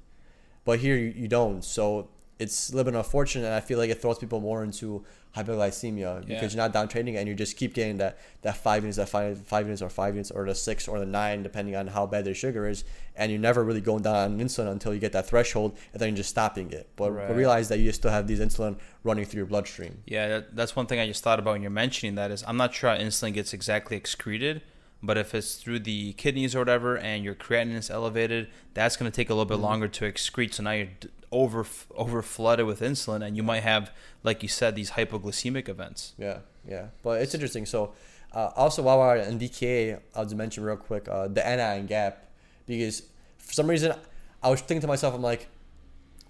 But 0.65 0.79
here 0.79 0.95
you, 0.95 1.13
you 1.15 1.27
don't. 1.27 1.63
So 1.63 2.09
it's 2.39 2.69
a 2.71 2.75
little 2.75 2.91
bit 2.91 2.97
unfortunate. 2.97 3.45
And 3.45 3.53
I 3.55 3.59
feel 3.59 3.77
like 3.77 3.89
it 3.89 4.01
throws 4.01 4.17
people 4.19 4.39
more 4.39 4.63
into 4.63 5.03
hypoglycemia 5.35 6.27
Yeah. 6.27 6.35
because 6.35 6.53
you're 6.53 6.61
not 6.63 6.73
down 6.73 6.87
training 6.87 7.15
and 7.15 7.27
you 7.27 7.33
just 7.35 7.55
keep 7.57 7.73
getting 7.73 7.97
that 7.97 8.17
that 8.41 8.57
five 8.57 8.83
units, 8.83 8.97
that 8.97 9.09
five 9.09 9.37
five 9.39 9.65
units 9.65 9.81
or 9.81 9.89
five 9.89 10.15
units 10.15 10.31
or 10.31 10.45
the 10.45 10.55
six 10.55 10.87
or 10.87 10.99
the 10.99 11.05
nine, 11.05 11.43
depending 11.43 11.75
on 11.75 11.87
how 11.87 12.05
bad 12.05 12.25
their 12.25 12.33
sugar 12.33 12.67
is, 12.67 12.83
and 13.15 13.31
you're 13.31 13.39
never 13.39 13.63
really 13.63 13.81
going 13.81 14.03
down 14.03 14.15
on 14.15 14.39
insulin 14.39 14.71
until 14.71 14.93
you 14.93 14.99
get 14.99 15.13
that 15.13 15.27
threshold, 15.27 15.77
and 15.93 16.01
then 16.01 16.09
you're 16.09 16.17
just 16.17 16.29
stopping 16.29 16.71
it. 16.71 16.89
But 16.95 17.11
Right. 17.11 17.35
realize 17.35 17.69
that 17.69 17.79
you 17.79 17.91
still 17.91 18.11
have 18.11 18.27
these 18.27 18.39
insulin 18.39 18.77
running 19.03 19.25
through 19.25 19.39
your 19.39 19.45
bloodstream. 19.47 19.99
Yeah, 20.05 20.27
that, 20.27 20.55
that's 20.55 20.75
one 20.75 20.85
thing 20.87 20.99
I 20.99 21.07
just 21.07 21.23
thought 21.23 21.39
about 21.39 21.51
when 21.53 21.61
you're 21.61 21.71
mentioning 21.71 22.15
that 22.15 22.31
is 22.31 22.43
I'm 22.47 22.57
not 22.57 22.73
sure 22.73 22.89
how 22.89 22.97
insulin 22.97 23.33
gets 23.33 23.53
exactly 23.53 23.95
excreted, 23.97 24.61
but 25.03 25.17
if 25.17 25.33
it's 25.33 25.55
through 25.55 25.79
the 25.79 26.13
kidneys 26.13 26.55
or 26.55 26.59
whatever 26.59 26.97
and 26.97 27.23
your 27.23 27.33
creatinine 27.35 27.75
is 27.75 27.89
elevated, 27.89 28.47
that's 28.73 28.95
going 28.97 29.11
to 29.11 29.15
take 29.15 29.29
a 29.29 29.33
little 29.33 29.45
bit 29.45 29.57
longer 29.57 29.87
to 29.87 30.05
excrete. 30.05 30.53
So 30.53 30.63
now 30.63 30.71
you're 30.71 30.87
over 31.31 31.65
over 31.95 32.21
flooded 32.21 32.65
with 32.65 32.81
insulin, 32.81 33.25
and 33.25 33.35
you 33.37 33.43
might 33.43 33.63
have, 33.63 33.91
like 34.23 34.43
you 34.43 34.49
said, 34.49 34.75
these 34.75 34.91
hypoglycemic 34.91 35.67
events. 35.69 36.13
Yeah, 36.17 36.39
yeah. 36.67 36.87
But 37.03 37.21
it's 37.21 37.33
interesting. 37.33 37.65
So, 37.65 37.93
uh, 38.33 38.51
also 38.55 38.81
while 38.83 38.99
we're 38.99 39.21
on 39.25 39.39
DKA, 39.39 39.99
I'll 40.15 40.25
just 40.25 40.35
mention 40.35 40.63
real 40.63 40.77
quick 40.77 41.07
uh, 41.09 41.27
the 41.27 41.45
anion 41.45 41.87
gap 41.87 42.27
because 42.67 43.03
for 43.37 43.53
some 43.53 43.67
reason 43.69 43.93
I 44.43 44.49
was 44.49 44.61
thinking 44.61 44.81
to 44.81 44.87
myself, 44.87 45.13
I'm 45.15 45.21
like, 45.21 45.47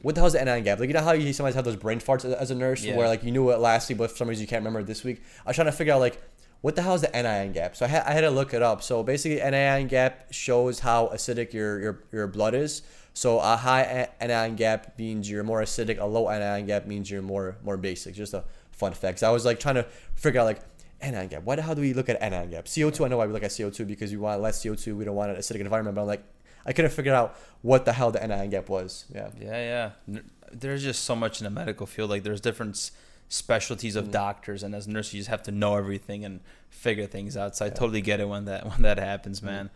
what 0.01 0.15
the 0.15 0.21
hell 0.21 0.27
is 0.27 0.33
the 0.33 0.41
anion 0.41 0.63
gap? 0.63 0.79
Like 0.79 0.87
you 0.87 0.93
know 0.93 1.01
how 1.03 1.11
you 1.11 1.31
sometimes 1.33 1.55
have 1.55 1.65
those 1.65 1.75
brain 1.75 1.99
farts 1.99 2.25
as- 2.25 2.33
as 2.33 2.51
a 2.51 2.55
nurse 2.55 2.83
Yeah. 2.83 2.95
where 2.95 3.07
like 3.07 3.23
you 3.23 3.31
knew 3.31 3.49
it 3.51 3.59
last 3.59 3.89
week, 3.89 3.97
but 3.97 4.11
for 4.11 4.17
some 4.17 4.27
reason 4.29 4.41
you 4.41 4.47
can't 4.47 4.61
remember 4.61 4.79
it 4.79 4.87
this 4.87 5.03
week. 5.03 5.21
I 5.45 5.49
was 5.49 5.55
trying 5.55 5.67
to 5.67 5.71
figure 5.71 5.93
out 5.93 5.99
like 5.99 6.21
what 6.61 6.75
the 6.75 6.81
hell 6.83 6.95
is 6.95 7.01
the 7.01 7.15
anion 7.15 7.51
gap? 7.53 7.75
So 7.75 7.85
I 7.85 7.89
had, 7.89 8.03
I 8.03 8.11
had 8.13 8.21
to 8.21 8.29
look 8.31 8.53
it 8.53 8.61
up. 8.61 8.81
So 8.83 9.03
basically, 9.03 9.41
anion 9.41 9.87
gap 9.87 10.27
shows 10.31 10.79
how 10.79 11.07
acidic 11.13 11.53
your 11.53 11.79
your, 11.79 12.03
your 12.11 12.27
blood 12.27 12.53
is. 12.53 12.81
So 13.13 13.39
a 13.39 13.57
high 13.57 14.07
anion 14.19 14.55
gap 14.55 14.97
means 14.97 15.29
you're 15.29 15.43
more 15.43 15.61
acidic. 15.61 15.99
A 15.99 16.05
low 16.05 16.29
anion 16.29 16.67
gap 16.67 16.85
means 16.85 17.09
you're 17.11 17.21
more 17.21 17.57
more 17.63 17.77
basic. 17.77 18.15
Just 18.15 18.33
a 18.33 18.43
fun 18.71 18.93
fact. 18.93 19.17
'Cause 19.17 19.23
I 19.23 19.31
was 19.31 19.43
like 19.45 19.59
trying 19.59 19.75
to 19.75 19.85
figure 20.15 20.39
out 20.39 20.45
like 20.45 20.61
anion 21.01 21.27
gap. 21.27 21.43
Why 21.43 21.55
the 21.55 21.61
hell 21.63 21.75
do 21.75 21.81
we 21.81 21.93
look 21.93 22.09
at 22.09 22.21
anion 22.21 22.51
gap? 22.51 22.65
CO2. 22.65 23.05
I 23.05 23.07
know 23.09 23.17
why 23.17 23.25
we 23.25 23.33
look 23.33 23.43
at 23.43 23.51
CO2 23.51 23.85
because 23.87 24.11
we 24.11 24.17
want 24.17 24.41
less 24.41 24.63
CO2. 24.63 24.95
We 24.95 25.03
don't 25.05 25.15
want 25.15 25.31
an 25.31 25.37
acidic 25.37 25.59
environment. 25.61 25.95
But 25.95 26.01
I'm 26.01 26.07
like, 26.07 26.23
I 26.65 26.73
couldn't 26.73 26.91
figure 26.91 27.13
out 27.13 27.35
what 27.63 27.85
the 27.85 27.93
hell 27.93 28.11
the 28.11 28.21
anion 28.23 28.49
gap 28.51 28.69
was. 28.69 29.05
Yeah. 29.13 29.29
Yeah, 29.39 29.91
yeah. 30.07 30.21
There's 30.53 30.83
just 30.83 31.03
so 31.05 31.15
much 31.15 31.41
in 31.41 31.45
the 31.45 31.49
medical 31.49 31.85
field. 31.87 32.09
Like 32.11 32.23
there's 32.23 32.39
different 32.41 32.75
s- 32.75 32.91
specialties 33.31 33.95
of 33.95 34.11
doctors, 34.11 34.61
and 34.61 34.75
as 34.75 34.89
nurses, 34.89 35.13
you 35.13 35.19
just 35.21 35.29
have 35.29 35.41
to 35.43 35.51
know 35.51 35.77
everything 35.77 36.25
and 36.25 36.41
figure 36.69 37.07
things 37.07 37.37
out. 37.37 37.55
So 37.55 37.65
I 37.65 37.69
totally 37.69 38.01
get 38.01 38.19
it 38.19 38.27
when 38.27 38.45
that 38.45 38.65
when 38.69 38.81
that 38.81 38.99
happens, 38.99 39.41
man. 39.41 39.69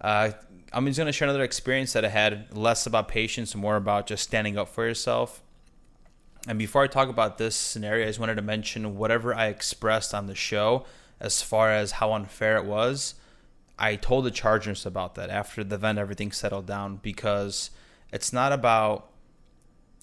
Uh, 0.00 0.32
I'm 0.72 0.86
just 0.86 0.98
gonna 0.98 1.12
share 1.12 1.26
another 1.26 1.42
experience 1.42 1.94
that 1.94 2.04
I 2.04 2.08
had, 2.08 2.54
less 2.56 2.86
about 2.86 3.08
patients, 3.08 3.54
more 3.54 3.76
about 3.76 4.06
just 4.06 4.22
standing 4.24 4.58
up 4.58 4.68
for 4.68 4.86
yourself. 4.86 5.42
And 6.46 6.58
before 6.58 6.82
I 6.82 6.86
talk 6.86 7.08
about 7.08 7.38
this 7.38 7.56
scenario, 7.56 8.04
I 8.04 8.08
just 8.08 8.18
wanted 8.18 8.34
to 8.34 8.42
mention 8.42 8.96
whatever 8.96 9.34
I 9.34 9.46
expressed 9.46 10.12
on 10.12 10.26
the 10.26 10.34
show 10.34 10.84
as 11.18 11.40
far 11.40 11.70
as 11.70 11.92
how 11.92 12.12
unfair 12.12 12.56
it 12.56 12.64
was. 12.64 13.14
I 13.78 13.96
told 13.96 14.24
the 14.24 14.30
charge 14.30 14.66
nurse 14.66 14.84
about 14.84 15.14
that 15.14 15.30
after 15.30 15.64
the 15.64 15.76
event, 15.76 15.98
everything 15.98 16.30
settled 16.30 16.66
down 16.66 16.96
because 16.96 17.70
it's 18.12 18.32
not 18.32 18.52
about 18.52 19.08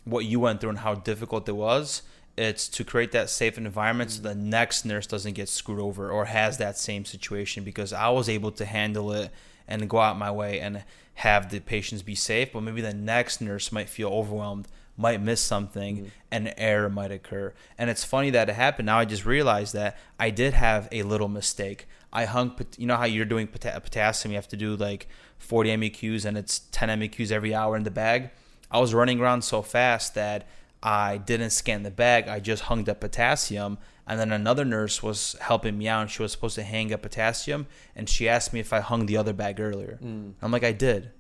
what 0.06 0.26
you 0.26 0.40
went 0.40 0.62
through 0.62 0.72
and 0.72 0.80
how 0.80 0.96
difficult 0.96 1.48
it 1.48 1.56
was. 1.56 2.02
It's 2.40 2.70
to 2.70 2.86
create 2.86 3.12
that 3.12 3.30
safe 3.30 3.58
environment 3.58 4.12
so 4.12 4.22
mm-hmm. 4.22 4.28
the 4.30 4.36
next 4.36 4.86
nurse 4.86 5.06
doesn't 5.06 5.34
get 5.34 5.50
screwed 5.50 5.80
over 5.80 6.10
or 6.10 6.26
has 6.26 6.58
that 6.58 6.78
same 6.78 7.04
situation 7.04 7.66
because 7.66 7.92
I 7.92 8.10
was 8.10 8.30
able 8.30 8.52
to 8.54 8.66
handle 8.66 9.12
it 9.12 9.32
and 9.68 9.90
go 9.90 10.00
out 10.00 10.18
my 10.18 10.32
way 10.32 10.60
and 10.62 10.84
have 11.16 11.50
the 11.50 11.60
patients 11.60 12.02
be 12.02 12.16
safe, 12.16 12.54
but 12.54 12.62
maybe 12.62 12.82
the 12.82 12.94
next 12.94 13.42
nurse 13.42 13.74
might 13.74 13.90
feel 13.90 14.08
overwhelmed, 14.08 14.70
might 14.96 15.22
miss 15.22 15.42
something, 15.42 15.98
mm-hmm. 15.98 16.08
and 16.32 16.54
error 16.56 16.90
might 16.90 17.12
occur. 17.12 17.54
And 17.78 17.90
it's 17.90 18.06
funny 18.06 18.30
that 18.30 18.48
it 18.48 18.54
happened. 18.54 18.86
Now 18.86 19.00
I 19.00 19.06
just 19.06 19.26
realized 19.26 19.74
that 19.74 19.98
I 20.18 20.30
did 20.30 20.54
have 20.54 20.88
a 20.94 21.04
little 21.04 21.28
mistake. 21.28 21.88
I 22.14 22.24
hung, 22.24 22.58
you 22.78 22.88
know 22.88 22.96
how 22.96 23.04
you're 23.04 23.26
doing 23.26 23.48
potassium, 23.48 24.32
you 24.32 24.38
have 24.38 24.48
to 24.48 24.58
do 24.58 24.78
like 24.78 25.08
40 25.40 25.76
MEQs 25.76 26.24
and 26.24 26.38
it's 26.38 26.60
10 26.72 26.88
MEQs 27.02 27.32
every 27.32 27.54
hour 27.54 27.76
in 27.76 27.84
the 27.84 27.92
bag. 27.92 28.32
I 28.72 28.80
was 28.80 28.94
running 28.94 29.20
around 29.20 29.42
so 29.42 29.62
fast 29.62 30.16
that 30.16 30.48
I 30.82 31.18
didn't 31.18 31.50
scan 31.50 31.84
the 31.84 31.92
bag. 31.92 32.28
I 32.28 32.40
just 32.40 32.64
hung 32.64 32.86
the 32.86 32.96
potassium. 32.96 33.78
And 34.08 34.20
then 34.20 34.32
another 34.32 34.66
nurse 34.66 35.04
was 35.04 35.36
helping 35.42 35.78
me 35.78 35.88
out 35.88 36.02
and 36.02 36.10
she 36.10 36.22
was 36.22 36.32
supposed 36.32 36.56
to 36.56 36.64
hang 36.64 36.94
up 36.94 37.02
potassium. 37.02 37.68
And 37.96 38.10
she 38.10 38.30
asked 38.30 38.54
me 38.54 38.60
if 38.60 38.74
I 38.74 38.80
hung 38.80 39.06
the 39.06 39.18
other 39.18 39.34
bag 39.34 39.60
earlier. 39.60 39.98
Hmm. 40.02 40.32
I'm 40.42 40.52
like, 40.52 40.64
I 40.64 40.72
did. 40.72 41.12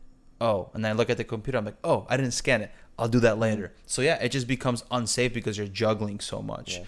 Oh. 0.41 0.69
And 0.73 0.83
then 0.83 0.91
I 0.91 0.95
look 0.95 1.09
at 1.09 1.17
the 1.17 1.23
computer. 1.23 1.57
I'm 1.57 1.65
like, 1.65 1.77
oh, 1.83 2.07
I 2.09 2.17
didn't 2.17 2.31
scan 2.31 2.61
it. 2.61 2.71
I'll 2.97 3.09
do 3.09 3.19
that 3.19 3.35
hmm. 3.35 3.41
later. 3.41 3.73
So 3.85 4.01
yeah, 4.01 4.15
it 4.15 4.29
just 4.29 4.47
becomes 4.47 4.83
unsafe 4.91 5.33
because 5.33 5.57
you're 5.57 5.67
juggling 5.67 6.19
so 6.19 6.41
much. 6.41 6.77
Yeah. 6.77 6.85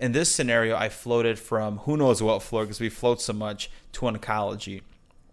In 0.00 0.12
this 0.12 0.34
scenario, 0.34 0.76
I 0.76 0.88
floated 0.88 1.38
from 1.38 1.78
who 1.78 1.96
knows 1.96 2.20
what 2.20 2.42
floor 2.42 2.64
because 2.64 2.80
we 2.80 2.88
float 2.88 3.20
so 3.20 3.32
much 3.32 3.70
to 3.92 4.06
oncology. 4.06 4.82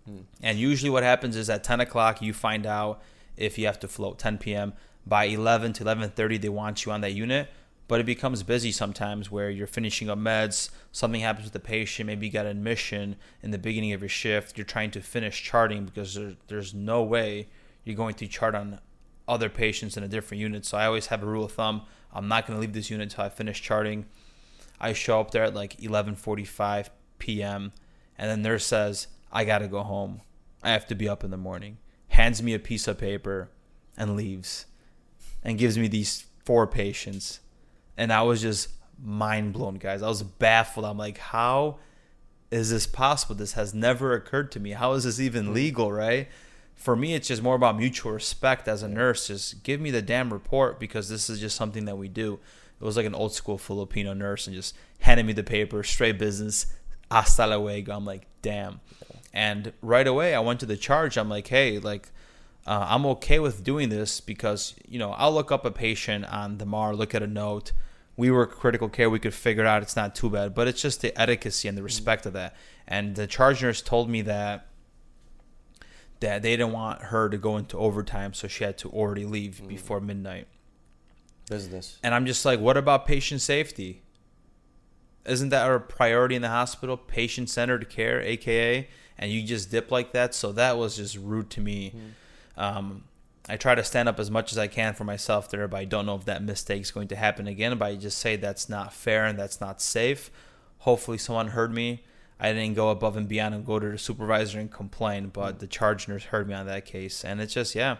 Hmm. 0.06 0.22
And 0.44 0.60
usually, 0.60 0.90
what 0.90 1.04
happens 1.04 1.36
is 1.36 1.50
at 1.50 1.64
10 1.64 1.80
o'clock, 1.80 2.22
you 2.22 2.34
find 2.34 2.66
out 2.66 3.02
if 3.38 3.58
you 3.58 3.66
have 3.66 3.80
to 3.80 3.88
float 3.88 4.20
10 4.20 4.38
p.m. 4.38 4.74
By 5.06 5.26
11 5.26 5.74
to 5.74 5.84
11:30, 5.84 6.38
they 6.38 6.50
want 6.50 6.86
you 6.86 6.92
on 6.92 7.02
that 7.02 7.14
unit. 7.14 7.50
But 7.88 8.00
it 8.00 8.06
becomes 8.06 8.42
busy 8.44 8.72
sometimes 8.72 9.30
where 9.30 9.50
you're 9.50 9.68
finishing 9.68 10.10
up 10.10 10.18
meds, 10.18 10.70
something 10.94 11.20
happens 11.20 11.44
with 11.44 11.54
the 11.54 11.60
patient, 11.60 12.08
maybe 12.08 12.26
you 12.26 12.32
got 12.32 12.46
admission 12.46 13.18
in 13.42 13.52
the 13.52 13.58
beginning 13.58 13.92
of 13.92 14.00
your 14.00 14.08
shift. 14.08 14.58
You're 14.58 14.64
trying 14.64 14.92
to 14.92 15.02
finish 15.02 15.44
charting 15.44 15.84
because 15.84 16.16
there, 16.16 16.36
there's 16.48 16.74
no 16.74 17.04
way 17.04 17.50
you're 17.84 17.98
going 17.98 18.14
to 18.16 18.28
chart 18.28 18.56
on 18.56 18.80
other 19.28 19.50
patients 19.50 19.98
in 19.98 20.04
a 20.04 20.08
different 20.08 20.40
unit. 20.40 20.66
So 20.66 20.78
I 20.78 20.86
always 20.86 21.08
have 21.08 21.22
a 21.22 21.26
rule 21.26 21.44
of 21.44 21.52
thumb: 21.52 21.82
I'm 22.14 22.30
not 22.30 22.48
going 22.48 22.56
to 22.56 22.62
leave 22.62 22.72
this 22.72 22.90
unit 22.90 23.12
until 23.12 23.26
I 23.26 23.30
finish 23.30 23.62
charting. 23.62 24.06
I 24.80 24.94
show 24.94 25.20
up 25.20 25.32
there 25.32 25.44
at 25.44 25.54
like 25.54 25.76
11:45 25.78 26.90
p.m. 27.20 27.74
and 28.18 28.32
the 28.32 28.38
nurse 28.38 28.66
says, 28.66 29.08
"I 29.34 29.44
got 29.44 29.58
to 29.60 29.68
go 29.68 29.84
home. 29.84 30.22
I 30.64 30.70
have 30.70 30.88
to 30.88 30.96
be 30.96 31.10
up 31.10 31.26
in 31.26 31.32
the 31.32 31.36
morning." 31.36 31.78
Hands 32.08 32.42
me 32.42 32.54
a 32.54 32.60
piece 32.60 32.88
of 32.88 32.98
paper 32.98 33.50
and 33.98 34.16
leaves 34.16 34.66
and 35.44 35.58
gives 35.58 35.78
me 35.78 35.88
these 35.88 36.26
four 36.46 36.68
patients. 36.68 37.40
And 37.98 38.12
I 38.12 38.24
was 38.24 38.42
just 38.42 38.70
mind 39.02 39.54
blown, 39.54 39.76
guys. 39.76 40.02
I 40.02 40.08
was 40.08 40.24
baffled. 40.24 40.86
I'm 40.86 40.98
like, 40.98 41.18
"How 41.18 41.80
is 42.50 42.70
this 42.70 42.88
possible? 42.88 43.36
This 43.36 43.54
has 43.54 43.74
never 43.74 44.14
occurred 44.14 44.52
to 44.54 44.60
me. 44.60 44.72
How 44.72 44.94
is 44.94 45.04
this 45.04 45.20
even 45.20 45.48
mm. 45.48 45.54
legal, 45.54 45.92
right?" 45.92 46.28
For 46.76 46.96
me, 46.96 47.14
it's 47.14 47.28
just 47.28 47.44
more 47.44 47.54
about 47.56 47.78
mutual 47.78 48.12
respect 48.12 48.68
as 48.68 48.82
a 48.82 48.88
nurse. 48.88 49.28
Just 49.28 49.62
give 49.64 49.80
me 49.80 49.92
the 49.92 50.02
damn 50.02 50.34
report 50.34 50.80
because 50.80 51.10
this 51.10 51.30
is 51.30 51.40
just 51.40 51.56
something 51.56 51.86
that 51.86 51.98
we 51.98 52.08
do. 52.08 52.40
It 52.80 52.84
was 52.84 52.98
like 52.98 53.06
an 53.06 53.14
old 53.14 53.34
school 53.34 53.60
Filipino 53.60 54.14
nurse 54.14 54.48
and 54.48 54.56
just 54.56 54.76
handed 55.02 55.28
me 55.28 55.34
the 55.34 55.44
paper, 55.44 55.84
straight 55.84 56.18
business, 56.18 56.66
hasta 57.12 57.46
luego. 57.46 57.96
I'm 57.96 58.06
like, 58.06 58.26
damn. 58.42 58.80
And 59.32 59.74
right 59.84 60.08
away, 60.08 60.34
I 60.34 60.40
went 60.40 60.60
to 60.62 60.66
the 60.66 60.76
charge. 60.76 61.18
I'm 61.18 61.30
like, 61.30 61.48
hey, 61.48 61.78
like, 61.78 62.10
uh, 62.66 62.86
I'm 62.90 63.06
okay 63.08 63.40
with 63.40 63.64
doing 63.64 63.90
this 63.90 64.22
because, 64.22 64.76
you 64.88 65.00
know, 65.00 65.12
I'll 65.12 65.34
look 65.34 65.52
up 65.52 65.66
a 65.66 65.72
patient 65.72 66.26
on 66.26 66.58
the 66.58 66.66
MAR, 66.66 66.96
look 66.96 67.16
at 67.16 67.24
a 67.24 67.28
note. 67.28 67.72
We 68.18 68.30
were 68.30 68.46
critical 68.46 68.90
care. 68.90 69.10
We 69.10 69.20
could 69.20 69.34
figure 69.34 69.64
it 69.64 69.68
out. 69.68 69.82
It's 69.82 69.96
not 69.96 70.14
too 70.14 70.30
bad. 70.30 70.54
But 70.54 70.68
it's 70.68 70.82
just 70.82 71.02
the 71.02 71.20
etiquette 71.20 71.66
and 71.66 71.76
the 71.76 71.80
mm-hmm. 71.80 71.86
respect 71.86 72.26
of 72.26 72.34
that. 72.34 72.56
And 72.88 73.16
the 73.16 73.26
charge 73.26 73.64
nurse 73.64 73.82
told 73.82 74.10
me 74.10 74.22
that 74.24 74.68
that 76.22 76.44
they 76.44 76.52
didn't 76.52 76.72
want 76.72 77.02
her 77.02 77.30
to 77.30 77.38
go 77.38 77.58
into 77.58 77.76
overtime, 77.78 78.34
so 78.34 78.48
she 78.48 78.64
had 78.64 78.78
to 78.78 78.90
already 78.90 79.26
leave 79.26 79.60
mm. 79.64 79.68
before 79.68 80.00
midnight. 80.00 80.48
Business. 81.50 81.98
And 82.04 82.14
I'm 82.14 82.28
just 82.28 82.46
like, 82.46 82.60
what 82.60 82.78
about 82.78 83.08
patient 83.08 83.42
safety? 83.42 84.04
Isn't 85.26 85.50
that 85.50 85.66
our 85.66 85.80
priority 85.80 86.36
in 86.36 86.44
the 86.44 86.50
hospital? 86.50 86.96
Patient 86.96 87.50
centered 87.50 87.90
care, 87.90 88.22
aka, 88.22 88.88
and 89.18 89.32
you 89.32 89.42
just 89.42 89.72
dip 89.72 89.90
like 89.90 90.12
that. 90.14 90.36
So 90.36 90.52
that 90.52 90.78
was 90.78 90.96
just 90.96 91.18
rude 91.18 91.50
to 91.52 91.62
me. 91.62 91.90
Mm. 91.96 92.12
Um, 92.62 93.04
I 93.50 93.58
try 93.58 93.74
to 93.76 93.84
stand 93.84 94.08
up 94.08 94.20
as 94.20 94.30
much 94.30 94.52
as 94.52 94.58
I 94.58 94.68
can 94.68 94.94
for 94.94 95.04
myself 95.04 95.50
there, 95.50 95.68
but 95.68 95.78
I 95.78 95.86
don't 95.86 96.06
know 96.06 96.16
if 96.16 96.26
that 96.26 96.44
mistake 96.44 96.82
is 96.84 96.92
going 96.92 97.08
to 97.08 97.16
happen 97.16 97.48
again. 97.48 97.78
But 97.78 97.86
I 97.86 97.96
just 97.96 98.20
say 98.20 98.36
that's 98.36 98.70
not 98.70 98.94
fair 98.94 99.26
and 99.26 99.38
that's 99.38 99.60
not 99.60 99.82
safe. 99.82 100.30
Hopefully, 100.80 101.18
someone 101.18 101.50
heard 101.50 101.74
me. 101.74 102.04
I 102.40 102.54
didn't 102.54 102.76
go 102.76 102.90
above 102.90 103.18
and 103.18 103.28
beyond 103.28 103.54
and 103.56 103.66
go 103.66 103.80
to 103.80 103.90
the 103.90 103.98
supervisor 103.98 104.60
and 104.60 104.72
complain, 104.72 105.28
but 105.30 105.60
the 105.60 105.68
charge 105.68 106.08
nurse 106.08 106.24
heard 106.26 106.48
me 106.48 106.54
on 106.56 106.66
that 106.68 106.86
case, 106.86 107.24
and 107.24 107.40
it's 107.40 107.54
just 107.54 107.76
yeah, 107.76 107.98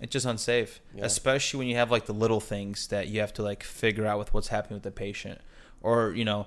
it's 0.00 0.12
just 0.12 0.26
unsafe, 0.26 0.80
Yeah. 0.94 1.04
especially 1.04 1.58
when 1.58 1.68
you 1.68 1.76
have 1.76 1.88
like 1.90 2.06
the 2.06 2.14
little 2.14 2.40
things 2.40 2.88
that 2.88 3.06
you 3.08 3.20
have 3.20 3.32
to 3.34 3.42
like 3.42 3.62
figure 3.62 4.04
out 4.06 4.18
with 4.18 4.34
what's 4.34 4.48
happening 4.48 4.74
with 4.76 4.82
the 4.82 4.90
patient, 4.90 5.40
or 5.80 6.10
you 6.12 6.24
know, 6.24 6.46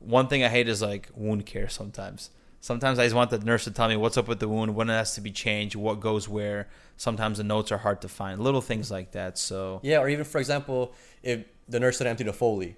one 0.00 0.26
thing 0.26 0.42
I 0.42 0.48
hate 0.48 0.68
is 0.68 0.82
like 0.82 1.08
wound 1.14 1.46
care. 1.46 1.68
Sometimes, 1.68 2.30
sometimes 2.60 2.98
I 2.98 3.04
just 3.04 3.14
want 3.14 3.30
the 3.30 3.38
nurse 3.38 3.64
to 3.64 3.70
tell 3.70 3.88
me 3.88 3.96
what's 3.96 4.16
up 4.16 4.28
with 4.28 4.40
the 4.40 4.48
wound, 4.48 4.74
when 4.74 4.90
it 4.90 4.94
has 4.94 5.14
to 5.14 5.20
be 5.20 5.30
changed, 5.30 5.76
what 5.76 6.00
goes 6.00 6.28
where. 6.28 6.68
Sometimes 6.96 7.38
the 7.38 7.44
notes 7.44 7.70
are 7.72 7.78
hard 7.78 8.00
to 8.02 8.08
find, 8.08 8.40
little 8.40 8.60
things 8.60 8.90
like 8.90 9.12
that. 9.12 9.38
So 9.38 9.80
Yeah, 9.82 9.98
or 9.98 10.08
even 10.08 10.24
for 10.24 10.38
example, 10.38 10.94
if 11.22 11.44
the 11.68 11.80
nurse 11.80 11.98
said 11.98 12.06
empty 12.06 12.24
the 12.24 12.32
Foley, 12.32 12.76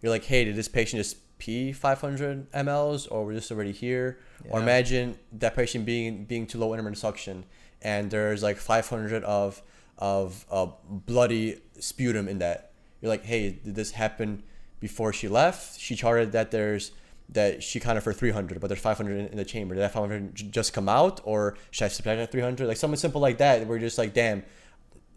you're 0.00 0.10
like, 0.10 0.24
hey, 0.24 0.44
did 0.44 0.56
this 0.56 0.68
patient 0.68 1.00
just 1.00 1.16
pee 1.38 1.72
500 1.72 2.50
mLs, 2.52 3.06
or 3.10 3.24
we're 3.24 3.34
just 3.34 3.50
already 3.50 3.72
here? 3.72 4.18
Or 4.48 4.60
imagine 4.60 5.18
that 5.32 5.54
patient 5.54 5.84
being 5.84 6.24
being 6.24 6.46
too 6.46 6.58
low 6.58 6.72
intermittent 6.72 6.98
suction, 6.98 7.44
and 7.82 8.10
there's 8.10 8.42
like 8.42 8.56
500 8.56 9.24
of 9.24 9.62
of 9.98 10.46
uh, 10.50 10.68
bloody 10.88 11.60
sputum 11.78 12.28
in 12.28 12.38
that. 12.38 12.72
You're 13.00 13.10
like, 13.10 13.24
hey, 13.24 13.50
did 13.50 13.74
this 13.74 13.92
happen 13.92 14.42
before 14.80 15.12
she 15.12 15.28
left? 15.28 15.78
She 15.78 15.94
charted 15.94 16.32
that 16.32 16.50
there's 16.50 16.92
that 17.30 17.62
she 17.62 17.78
counted 17.78 18.00
for 18.00 18.12
300, 18.12 18.60
but 18.60 18.68
there's 18.68 18.80
500 18.80 19.18
in, 19.18 19.26
in 19.28 19.36
the 19.36 19.44
chamber. 19.44 19.74
Did 19.74 19.82
that 19.82 19.92
500 19.92 20.34
j- 20.34 20.46
just 20.46 20.72
come 20.72 20.88
out, 20.88 21.20
or 21.24 21.56
should 21.70 21.84
I 21.84 21.88
subtract 21.88 22.18
that 22.18 22.32
300? 22.32 22.66
Like 22.66 22.76
something 22.76 22.96
simple 22.96 23.20
like 23.20 23.38
that. 23.38 23.66
We're 23.66 23.78
just 23.78 23.98
like, 23.98 24.14
damn, 24.14 24.42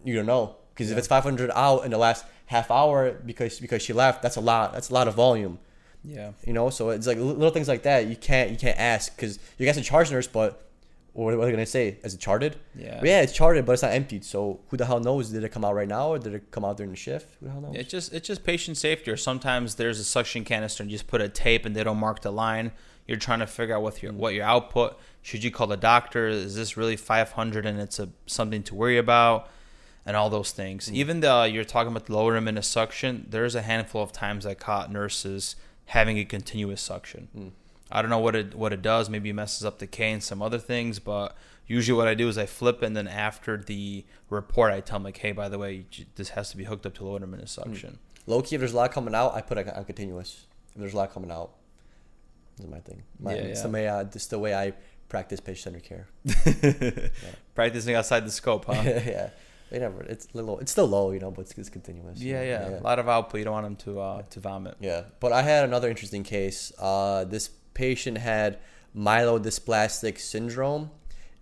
you 0.03 0.15
don't 0.15 0.25
know 0.25 0.55
because 0.73 0.91
if 0.91 0.97
it's 0.97 1.07
500 1.07 1.51
out 1.53 1.85
in 1.85 1.91
the 1.91 1.97
last 1.97 2.25
half 2.47 2.69
hour 2.71 3.11
because 3.11 3.59
because 3.59 3.81
she 3.81 3.93
left, 3.93 4.21
that's 4.21 4.35
a 4.35 4.41
lot. 4.41 4.73
That's 4.73 4.89
a 4.89 4.93
lot 4.93 5.07
of 5.07 5.15
volume. 5.15 5.59
Yeah. 6.03 6.31
You 6.45 6.53
know, 6.53 6.69
so 6.69 6.89
it's 6.89 7.07
like 7.07 7.17
little 7.17 7.51
things 7.51 7.67
like 7.67 7.83
that. 7.83 8.07
You 8.07 8.15
can't 8.15 8.51
you 8.51 8.57
can't 8.57 8.79
ask 8.79 9.15
because 9.15 9.39
you 9.57 9.65
guys 9.65 9.77
a 9.77 9.81
charge 9.81 10.11
nurse, 10.11 10.27
but 10.27 10.70
what, 11.13 11.37
what 11.37 11.43
are 11.43 11.45
they 11.45 11.51
gonna 11.51 11.65
say? 11.65 11.97
Is 12.03 12.13
it 12.13 12.19
charted? 12.19 12.55
Yeah. 12.73 13.01
yeah, 13.03 13.21
it's 13.21 13.33
charted, 13.33 13.65
but 13.65 13.73
it's 13.73 13.81
not 13.81 13.91
emptied. 13.91 14.23
So 14.23 14.61
who 14.69 14.77
the 14.77 14.85
hell 14.85 14.99
knows? 14.99 15.29
Did 15.29 15.43
it 15.43 15.49
come 15.49 15.65
out 15.65 15.75
right 15.75 15.87
now, 15.87 16.09
or 16.09 16.19
did 16.19 16.33
it 16.33 16.51
come 16.51 16.63
out 16.63 16.77
during 16.77 16.91
the 16.91 16.97
shift? 16.97 17.35
Who 17.39 17.47
the 17.47 17.51
hell 17.51 17.61
knows? 17.61 17.75
It's 17.75 17.91
just 17.91 18.13
it's 18.13 18.27
just 18.27 18.43
patient 18.43 18.77
safety. 18.77 19.11
Or 19.11 19.17
sometimes 19.17 19.75
there's 19.75 19.99
a 19.99 20.03
suction 20.03 20.45
canister 20.45 20.83
and 20.83 20.91
you 20.91 20.97
just 20.97 21.07
put 21.07 21.21
a 21.21 21.27
tape 21.29 21.65
and 21.65 21.75
they 21.75 21.83
don't 21.83 21.97
mark 21.97 22.21
the 22.21 22.31
line. 22.31 22.71
You're 23.07 23.17
trying 23.17 23.39
to 23.39 23.47
figure 23.47 23.75
out 23.75 23.81
what 23.81 24.01
your 24.01 24.13
what 24.13 24.33
your 24.33 24.45
output. 24.45 24.97
Should 25.21 25.43
you 25.43 25.51
call 25.51 25.67
the 25.67 25.77
doctor? 25.77 26.27
Is 26.27 26.55
this 26.55 26.77
really 26.77 26.95
500 26.95 27.65
and 27.65 27.79
it's 27.79 27.99
a 27.99 28.09
something 28.25 28.63
to 28.63 28.75
worry 28.75 28.97
about? 28.97 29.49
And 30.03 30.17
all 30.17 30.31
those 30.31 30.51
things. 30.51 30.89
Mm. 30.89 30.93
Even 30.93 31.19
though 31.19 31.43
you're 31.43 31.63
talking 31.63 31.91
about 31.91 32.07
the 32.07 32.13
lower 32.15 32.33
limit 32.33 32.57
of 32.57 32.65
suction. 32.65 33.27
There's 33.29 33.53
a 33.53 33.61
handful 33.61 34.01
of 34.01 34.11
times 34.11 34.47
I 34.47 34.55
caught 34.55 34.91
nurses 34.91 35.55
having 35.85 36.17
a 36.17 36.25
continuous 36.25 36.81
suction. 36.81 37.27
Mm. 37.37 37.51
I 37.91 38.01
don't 38.01 38.09
know 38.09 38.19
what 38.19 38.35
it 38.35 38.55
what 38.55 38.73
it 38.73 38.81
does. 38.81 39.09
Maybe 39.09 39.29
it 39.29 39.33
messes 39.33 39.65
up 39.65 39.79
the 39.79 39.87
K 39.87 40.11
and 40.11 40.23
some 40.23 40.41
other 40.41 40.59
things, 40.59 40.99
but 40.99 41.35
usually 41.67 41.97
what 41.97 42.07
I 42.07 42.13
do 42.13 42.27
is 42.27 42.37
I 42.37 42.45
flip 42.45 42.81
and 42.81 42.95
then 42.95 43.07
after 43.07 43.57
the 43.57 44.05
report 44.29 44.73
I 44.73 44.81
tell 44.81 44.97
them 44.97 45.03
like, 45.03 45.17
hey, 45.17 45.31
by 45.31 45.49
the 45.49 45.57
way, 45.57 45.85
this 46.15 46.29
has 46.29 46.51
to 46.51 46.57
be 46.57 46.65
hooked 46.65 46.85
up 46.85 46.93
to 46.95 47.07
limit 47.07 47.41
of 47.41 47.49
suction. 47.49 47.99
Low 48.27 48.41
key, 48.41 48.55
if 48.55 48.61
there's 48.61 48.73
a 48.73 48.77
lot 48.77 48.91
coming 48.91 49.15
out, 49.15 49.33
I 49.33 49.41
put 49.41 49.57
it 49.57 49.67
on 49.67 49.85
continuous. 49.85 50.45
If 50.73 50.79
there's 50.79 50.93
a 50.93 50.97
lot 50.97 51.13
coming 51.13 51.31
out, 51.31 51.51
this 52.57 52.65
is 52.65 52.71
my 52.71 52.79
thing. 52.79 53.03
My, 53.19 53.35
Yeah, 53.35 53.41
it's 53.41 53.59
yeah. 53.59 53.63
the 53.63 53.69
way 53.69 53.89
I, 53.89 54.03
the 54.03 54.39
way 54.39 54.55
I 54.55 54.73
practice 55.11 55.39
patient 55.41 55.75
centered 55.75 55.83
care. 55.83 57.11
Practicing 57.55 57.95
outside 57.95 58.25
the 58.25 58.31
scope, 58.31 58.65
huh? 58.65 58.73
yeah, 58.85 59.29
they 59.69 59.79
never. 59.79 60.03
It's 60.03 60.27
a 60.33 60.37
little. 60.37 60.59
It's 60.59 60.71
still 60.71 60.87
low, 60.87 61.11
you 61.11 61.19
know, 61.19 61.31
but 61.31 61.41
it's, 61.41 61.57
it's 61.57 61.69
continuous. 61.69 62.19
you 62.19 62.33
yeah, 62.33 62.43
yeah, 62.43 62.79
A 62.79 62.81
lot 62.81 62.97
of 62.97 63.09
output. 63.09 63.39
You 63.39 63.45
don't 63.45 63.53
want 63.53 63.65
them 63.65 63.75
to 63.93 63.99
uh, 63.99 64.21
to 64.29 64.39
vomit. 64.39 64.77
Yeah, 64.79 65.03
but 65.19 65.33
I 65.33 65.41
had 65.41 65.65
another 65.65 65.89
interesting 65.89 66.23
case. 66.23 66.71
Uh, 66.79 67.25
this 67.25 67.49
patient 67.73 68.17
had 68.17 68.59
myelodysplastic 68.95 70.19
syndrome, 70.19 70.91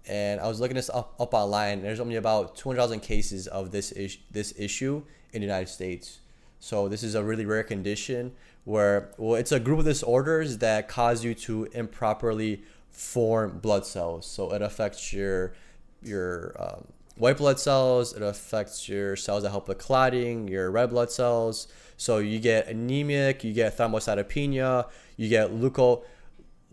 and 0.08 0.40
I 0.40 0.48
was 0.48 0.60
looking 0.60 0.76
this 0.76 0.90
up, 0.90 1.14
up 1.20 1.34
online. 1.34 1.82
There's 1.82 2.00
only 2.00 2.16
about 2.16 2.56
200,000 2.56 3.02
cases 3.02 3.48
of 3.48 3.72
this 3.72 3.92
is- 3.92 4.18
this 4.32 4.54
issue 4.58 5.04
in 5.34 5.42
the 5.42 5.48
United 5.48 5.70
States. 5.70 6.20
So 6.60 6.88
this 6.88 7.04
is 7.04 7.16
a 7.16 7.24
really 7.24 7.46
rare 7.46 7.64
condition 7.64 8.34
where 8.66 9.12
well, 9.18 9.36
it's 9.36 9.52
a 9.52 9.60
group 9.60 9.80
of 9.80 9.86
disorders 9.86 10.58
that 10.58 10.88
cause 10.88 11.24
you 11.24 11.34
to 11.34 11.66
improperly 11.74 12.64
form 12.92 13.60
blood 13.60 13.86
cells. 13.86 14.26
So 14.26 14.54
it 14.54 14.62
affects 14.62 15.14
your 15.14 15.54
your 16.02 16.56
um, 16.60 16.86
white 17.18 17.38
blood 17.38 17.60
cells. 17.60 18.14
It 18.14 18.22
affects 18.22 18.90
your 18.90 19.16
cells 19.16 19.44
that 19.44 19.50
help 19.50 19.68
with 19.68 19.78
clotting, 19.78 20.48
your 20.48 20.72
red 20.72 20.90
blood 20.90 21.12
cells. 21.12 21.68
So 21.98 22.18
you 22.20 22.40
get 22.40 22.68
anemic, 22.68 23.44
you 23.44 23.54
get 23.54 23.78
thrombocytopenia, 23.78 24.88
you 25.18 25.30
get 25.30 25.52
leuko, 25.52 26.04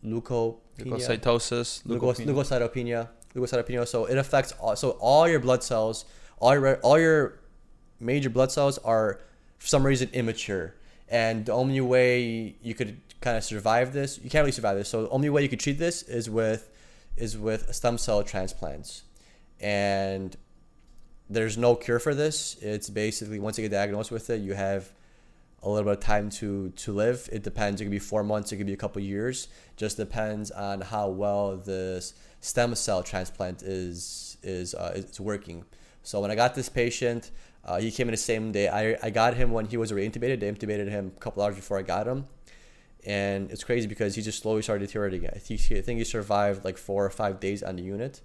leukopenia, 0.07 0.61
Leukocytosis, 0.85 1.83
leukopenia. 1.87 2.27
leukocytopenia, 2.27 3.09
leukocytopenia. 3.35 3.87
So 3.87 4.07
it 4.07 4.17
affects 4.19 4.53
all, 4.61 4.77
so 4.77 4.91
all 5.01 5.29
your 5.29 5.41
blood 5.41 5.63
cells, 5.63 6.05
all 6.39 6.55
your 6.55 6.77
all 6.83 6.99
your 6.99 7.41
major 8.01 8.31
blood 8.31 8.53
cells 8.53 8.79
are 8.79 9.21
for 9.59 9.67
some 9.67 9.85
reason 9.85 10.09
immature, 10.13 10.75
and 11.09 11.47
the 11.47 11.53
only 11.53 11.81
way 11.81 12.57
you 12.63 12.75
could 12.75 13.01
kind 13.21 13.37
of 13.37 13.45
survive 13.45 13.93
this, 13.93 14.19
you 14.23 14.31
can't 14.31 14.43
really 14.43 14.53
survive 14.53 14.77
this. 14.77 14.89
So 14.89 15.03
the 15.03 15.11
only 15.11 15.31
way 15.31 15.43
you 15.43 15.49
could 15.49 15.61
treat 15.61 15.79
this 15.79 16.03
is 16.03 16.31
with 16.31 16.71
is 17.17 17.37
with 17.37 17.75
stem 17.75 17.99
cell 17.99 18.23
transplants, 18.23 19.03
and 19.61 20.37
there's 21.29 21.59
no 21.59 21.75
cure 21.75 21.99
for 21.99 22.15
this. 22.15 22.57
It's 22.61 22.89
basically 22.91 23.41
once 23.41 23.59
you 23.59 23.65
get 23.65 23.73
diagnosed 23.73 24.11
with 24.11 24.31
it, 24.31 24.41
you 24.41 24.55
have 24.55 24.93
a 25.67 25.69
little 25.69 25.85
bit 25.85 25.99
of 25.99 26.05
time 26.05 26.31
to 26.31 26.71
to 26.71 26.93
live. 26.93 27.29
It 27.33 27.43
depends. 27.43 27.81
It 27.81 27.85
could 27.85 27.91
be 27.91 27.99
four 27.99 28.23
months. 28.23 28.53
It 28.53 28.57
could 28.57 28.67
be 28.67 28.73
a 28.73 28.83
couple 28.85 29.03
years. 29.03 29.49
Just 29.77 29.97
depends 29.97 30.51
on 30.53 30.81
how 30.81 31.09
well 31.09 31.57
this 31.57 32.15
stem 32.41 32.75
cell 32.77 33.03
transplant 33.03 33.63
is 33.63 34.39
is 34.43 34.75
uh, 34.75 34.93
is 34.95 35.21
working. 35.21 35.65
So 36.05 36.21
when 36.21 36.31
I 36.31 36.37
got 36.37 36.55
this 36.55 36.69
patient, 36.69 37.33
uh, 37.65 37.81
he 37.81 37.91
came 37.91 38.07
in 38.07 38.13
the 38.13 38.17
same 38.17 38.53
day. 38.53 38.69
I, 38.69 38.97
I 39.03 39.11
got 39.11 39.35
him 39.35 39.51
when 39.51 39.67
he 39.67 39.77
was 39.77 39.91
already 39.91 40.09
intubated. 40.09 40.39
They 40.39 40.53
intubated 40.53 40.89
him 40.89 41.13
a 41.17 41.21
couple 41.21 41.43
hours 41.43 41.57
before 41.57 41.79
I 41.79 41.83
got 41.83 42.07
him, 42.07 42.27
and 43.05 43.51
it's 43.51 43.65
crazy 43.65 43.89
because 43.89 44.15
he 44.15 44.23
just 44.23 44.41
slowly 44.43 44.63
started 44.63 44.87
deteriorating. 44.87 45.29
I 45.29 45.39
think 45.39 45.61
I 45.73 45.81
think 45.81 45.99
he 45.99 46.05
survived 46.05 46.65
like 46.65 46.79
four 46.79 47.05
or 47.05 47.11
five 47.11 47.41
days 47.41 47.65
on 47.65 47.75
the 47.75 47.83
unit, 47.83 48.21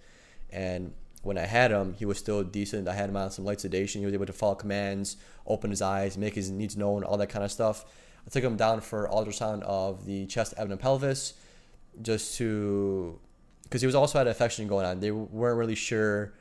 and 0.51 0.93
when 1.23 1.37
I 1.37 1.45
had 1.45 1.71
him, 1.71 1.93
he 1.93 2.05
was 2.05 2.17
still 2.17 2.43
decent. 2.43 2.87
I 2.87 2.93
had 2.93 3.09
him 3.09 3.17
on 3.17 3.29
some 3.31 3.45
light 3.45 3.61
sedation. 3.61 4.01
He 4.01 4.05
was 4.05 4.13
able 4.13 4.25
to 4.25 4.33
follow 4.33 4.55
commands, 4.55 5.17
open 5.45 5.69
his 5.69 5.81
eyes, 5.81 6.17
make 6.17 6.33
his 6.33 6.49
needs 6.49 6.75
known, 6.75 7.03
all 7.03 7.17
that 7.17 7.27
kind 7.27 7.45
of 7.45 7.51
stuff. 7.51 7.85
I 8.25 8.29
took 8.29 8.43
him 8.43 8.55
down 8.55 8.81
for 8.81 9.07
ultrasound 9.07 9.61
of 9.63 10.05
the 10.05 10.25
chest, 10.25 10.53
abdomen, 10.57 10.77
pelvis, 10.77 11.33
just 12.01 12.37
to, 12.37 13.19
because 13.63 13.81
he 13.81 13.85
was 13.85 13.95
also 13.95 14.17
had 14.17 14.27
an 14.27 14.31
infection 14.31 14.67
going 14.67 14.85
on. 14.85 14.99
They 14.99 15.11
weren't 15.11 15.57
really 15.57 15.75
sure 15.75 16.33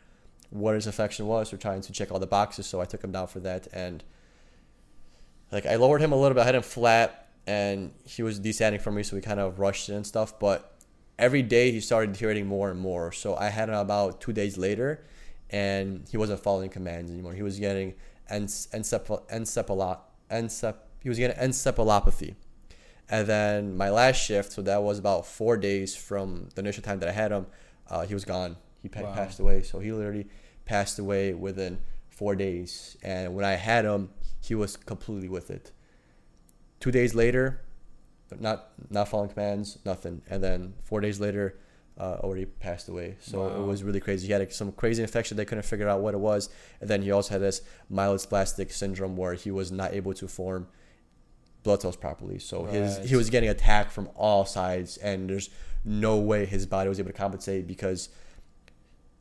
what 0.50 0.74
his 0.74 0.86
infection 0.86 1.26
was. 1.26 1.52
We're 1.52 1.58
trying 1.58 1.80
to 1.82 1.92
check 1.92 2.10
all 2.10 2.18
the 2.18 2.26
boxes, 2.26 2.66
so 2.66 2.80
I 2.80 2.84
took 2.84 3.02
him 3.02 3.12
down 3.12 3.28
for 3.28 3.40
that. 3.40 3.68
And 3.72 4.02
like 5.52 5.66
I 5.66 5.76
lowered 5.76 6.00
him 6.00 6.12
a 6.12 6.16
little 6.16 6.34
bit, 6.34 6.42
I 6.42 6.44
had 6.44 6.54
him 6.54 6.62
flat, 6.62 7.28
and 7.46 7.92
he 8.04 8.22
was 8.22 8.38
descending 8.38 8.80
from 8.80 8.94
me, 8.94 9.02
so 9.02 9.16
we 9.16 9.22
kind 9.22 9.40
of 9.40 9.58
rushed 9.58 9.88
it 9.88 9.94
and 9.94 10.06
stuff. 10.06 10.38
But 10.38 10.74
every 11.20 11.42
day 11.42 11.70
he 11.70 11.80
started 11.80 12.12
deteriorating 12.12 12.46
more 12.46 12.70
and 12.70 12.80
more. 12.80 13.12
So 13.12 13.36
I 13.36 13.50
had 13.50 13.68
him 13.68 13.76
about 13.76 14.20
two 14.20 14.32
days 14.32 14.58
later, 14.58 15.04
and 15.50 16.04
he 16.10 16.16
wasn't 16.16 16.40
following 16.40 16.70
commands 16.70 17.10
anymore. 17.10 17.34
He 17.34 17.42
was 17.42 17.58
getting 17.58 17.94
ens- 18.28 18.68
encephalop- 18.72 19.28
encephalop- 19.28 20.00
encep- 20.30 20.76
he 21.02 21.08
was 21.08 21.18
getting 21.18 21.36
encephalopathy. 21.36 22.34
And 23.08 23.26
then 23.26 23.76
my 23.76 23.90
last 23.90 24.16
shift, 24.16 24.52
so 24.52 24.62
that 24.62 24.82
was 24.82 24.98
about 24.98 25.26
four 25.26 25.56
days 25.56 25.94
from 25.96 26.48
the 26.54 26.60
initial 26.62 26.82
time 26.82 27.00
that 27.00 27.08
I 27.08 27.12
had 27.12 27.32
him, 27.32 27.46
uh, 27.88 28.06
he 28.06 28.14
was 28.14 28.24
gone. 28.24 28.56
He 28.82 28.88
pa- 28.88 29.02
Wow. 29.02 29.12
passed 29.14 29.40
away. 29.40 29.62
So 29.62 29.80
he 29.80 29.92
literally 29.92 30.28
passed 30.64 30.98
away 30.98 31.34
within 31.34 31.80
four 32.08 32.36
days. 32.36 32.96
And 33.02 33.34
when 33.34 33.44
I 33.44 33.54
had 33.54 33.84
him, 33.84 34.10
he 34.40 34.54
was 34.54 34.76
completely 34.76 35.28
with 35.28 35.50
it. 35.50 35.72
Two 36.78 36.92
days 36.92 37.14
later, 37.14 37.60
not 38.38 38.68
not 38.90 39.08
following 39.08 39.30
commands, 39.30 39.78
nothing. 39.84 40.22
And 40.28 40.42
then 40.42 40.74
four 40.84 41.00
days 41.00 41.18
later, 41.20 41.56
uh, 41.98 42.18
already 42.22 42.46
passed 42.46 42.88
away. 42.88 43.16
So 43.20 43.40
Wow. 43.40 43.62
it 43.62 43.66
was 43.66 43.82
really 43.82 44.00
crazy. 44.00 44.26
He 44.26 44.32
had 44.32 44.52
some 44.52 44.72
crazy 44.72 45.02
infection. 45.02 45.36
They 45.36 45.44
couldn't 45.44 45.64
figure 45.64 45.88
out 45.88 46.00
what 46.00 46.14
it 46.14 46.20
was. 46.20 46.48
And 46.80 46.88
then 46.88 47.02
he 47.02 47.10
also 47.10 47.34
had 47.34 47.42
this 47.42 47.62
myelodysplastic 47.92 48.72
syndrome 48.72 49.16
where 49.16 49.34
he 49.34 49.50
was 49.50 49.70
not 49.70 49.92
able 49.92 50.14
to 50.14 50.26
form 50.28 50.66
blood 51.62 51.82
cells 51.82 51.96
properly. 51.96 52.38
So 52.38 52.64
his 52.64 52.98
he 53.10 53.16
was 53.16 53.28
getting 53.28 53.50
attacked 53.50 53.92
from 53.92 54.08
all 54.16 54.44
sides, 54.46 54.96
and 54.98 55.28
there's 55.28 55.50
no 55.84 56.16
way 56.18 56.46
his 56.46 56.64
body 56.66 56.88
was 56.88 56.98
able 56.98 57.10
to 57.10 57.16
compensate 57.16 57.66
because 57.66 58.08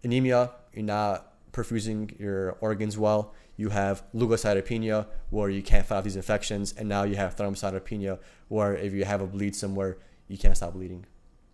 anemia, 0.04 0.52
you're 0.74 0.84
not 0.86 1.34
perfusing 1.52 2.18
your 2.20 2.58
organs 2.62 2.98
well. 2.98 3.34
You 3.60 3.68
have 3.68 4.04
leukocytopenia 4.16 5.06
where 5.32 5.50
you 5.50 5.62
can't 5.62 5.86
fight 5.86 5.98
off 5.98 6.06
these 6.06 6.16
infections, 6.16 6.74
and 6.78 6.88
now 6.88 7.04
you 7.04 7.18
have 7.18 7.36
thrombocytopenia 7.36 8.18
where 8.48 8.74
if 8.74 8.94
you 8.94 9.04
have 9.04 9.20
a 9.20 9.28
bleed 9.28 9.54
somewhere, 9.54 9.98
you 10.30 10.38
can't 10.38 10.56
stop 10.56 10.76
bleeding. 10.76 11.06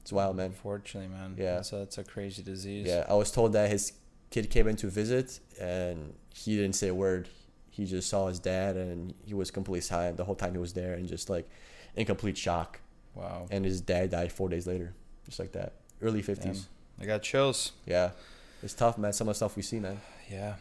It's 0.01 0.13
wild, 0.13 0.35
man. 0.35 0.51
Unfortunately, 0.51 1.09
man. 1.09 1.33
Yeah. 1.35 1.63
A, 1.71 1.81
it's 1.81 1.97
a 1.97 2.03
crazy 2.03 2.43
disease. 2.43 2.85
Yeah, 2.85 3.07
I 3.09 3.15
was 3.15 3.31
told 3.31 3.53
that 3.53 3.71
his 3.71 3.93
kid 4.29 4.51
came 4.51 4.67
in 4.67 4.75
to 4.75 4.87
visit, 4.87 5.39
and 5.59 6.13
he 6.31 6.55
didn't 6.55 6.75
say 6.75 6.89
a 6.89 6.93
word. 6.93 7.27
He 7.71 7.87
just 7.87 8.07
saw 8.07 8.27
his 8.27 8.37
dad, 8.37 8.77
and 8.77 9.15
he 9.25 9.33
was 9.33 9.49
completely 9.49 9.81
silent 9.81 10.17
the 10.17 10.25
whole 10.25 10.35
time 10.35 10.51
he 10.51 10.59
was 10.59 10.73
there, 10.73 10.93
and 10.93 11.07
just 11.07 11.27
like 11.27 11.49
in 11.95 12.05
complete 12.05 12.37
shock. 12.37 12.81
Wow. 13.15 13.47
And 13.49 13.65
his 13.65 13.81
dad 13.81 14.11
died 14.11 14.31
four 14.31 14.47
days 14.47 14.67
later, 14.67 14.93
just 15.25 15.39
like 15.39 15.53
that. 15.53 15.73
Early 16.03 16.19
Damn. 16.19 16.35
fifties. 16.35 16.67
I 17.01 17.05
got 17.05 17.23
chills. 17.23 17.71
Yeah, 17.87 18.11
it's 18.61 18.75
tough, 18.75 18.99
man. 18.99 19.11
Some 19.11 19.27
of 19.27 19.33
the 19.33 19.37
stuff 19.37 19.55
we 19.55 19.63
see, 19.63 19.79
man. 19.79 19.99
Yeah. 20.29 20.53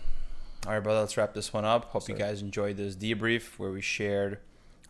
All 0.66 0.72
right, 0.72 0.82
brother. 0.82 1.00
Let's 1.00 1.16
wrap 1.16 1.34
this 1.34 1.52
one 1.52 1.66
up. 1.66 1.86
Hope 1.90 2.08
you 2.08 2.14
guys 2.14 2.40
enjoyed 2.40 2.78
this 2.78 2.96
debrief 2.96 3.58
where 3.58 3.70
we 3.70 3.82
shared 3.82 4.38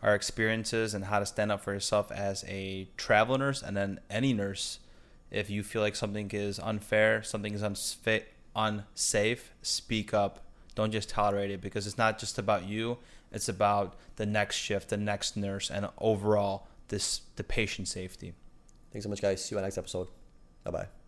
our 0.01 0.15
experiences 0.15 0.93
and 0.93 1.05
how 1.05 1.19
to 1.19 1.25
stand 1.25 1.51
up 1.51 1.61
for 1.61 1.73
yourself 1.73 2.11
as 2.11 2.45
a 2.47 2.87
travel 2.95 3.37
nurse 3.37 3.61
and 3.61 3.75
then 3.75 3.99
any 4.09 4.33
nurse. 4.33 4.79
If 5.31 5.49
you 5.49 5.63
feel 5.63 5.81
like 5.81 5.97
something 5.97 6.29
is 6.31 6.59
unfair, 6.59 7.23
something 7.23 7.53
is 7.53 7.63
unsafe, 8.55 9.51
speak 9.61 10.13
up. 10.13 10.45
Don't 10.75 10.91
just 10.91 11.09
tolerate 11.09 11.51
it 11.51 11.59
because 11.59 11.87
it's 11.87 11.97
not 11.97 12.19
just 12.19 12.37
about 12.37 12.65
you. 12.65 12.97
It's 13.31 13.49
about 13.49 13.97
the 14.15 14.25
next 14.25 14.55
shift, 14.55 14.89
the 14.89 14.97
next 14.97 15.35
nurse, 15.35 15.69
and 15.69 15.89
overall 15.97 16.67
this 16.87 17.21
the 17.35 17.43
patient 17.43 17.89
safety. 17.89 18.33
Thanks 18.91 19.03
so 19.03 19.09
much, 19.09 19.21
guys. 19.21 19.43
See 19.43 19.55
you 19.55 19.57
on 19.57 19.63
the 19.63 19.67
next 19.67 19.77
episode. 19.77 20.07
Bye 20.63 20.71
bye. 20.71 21.04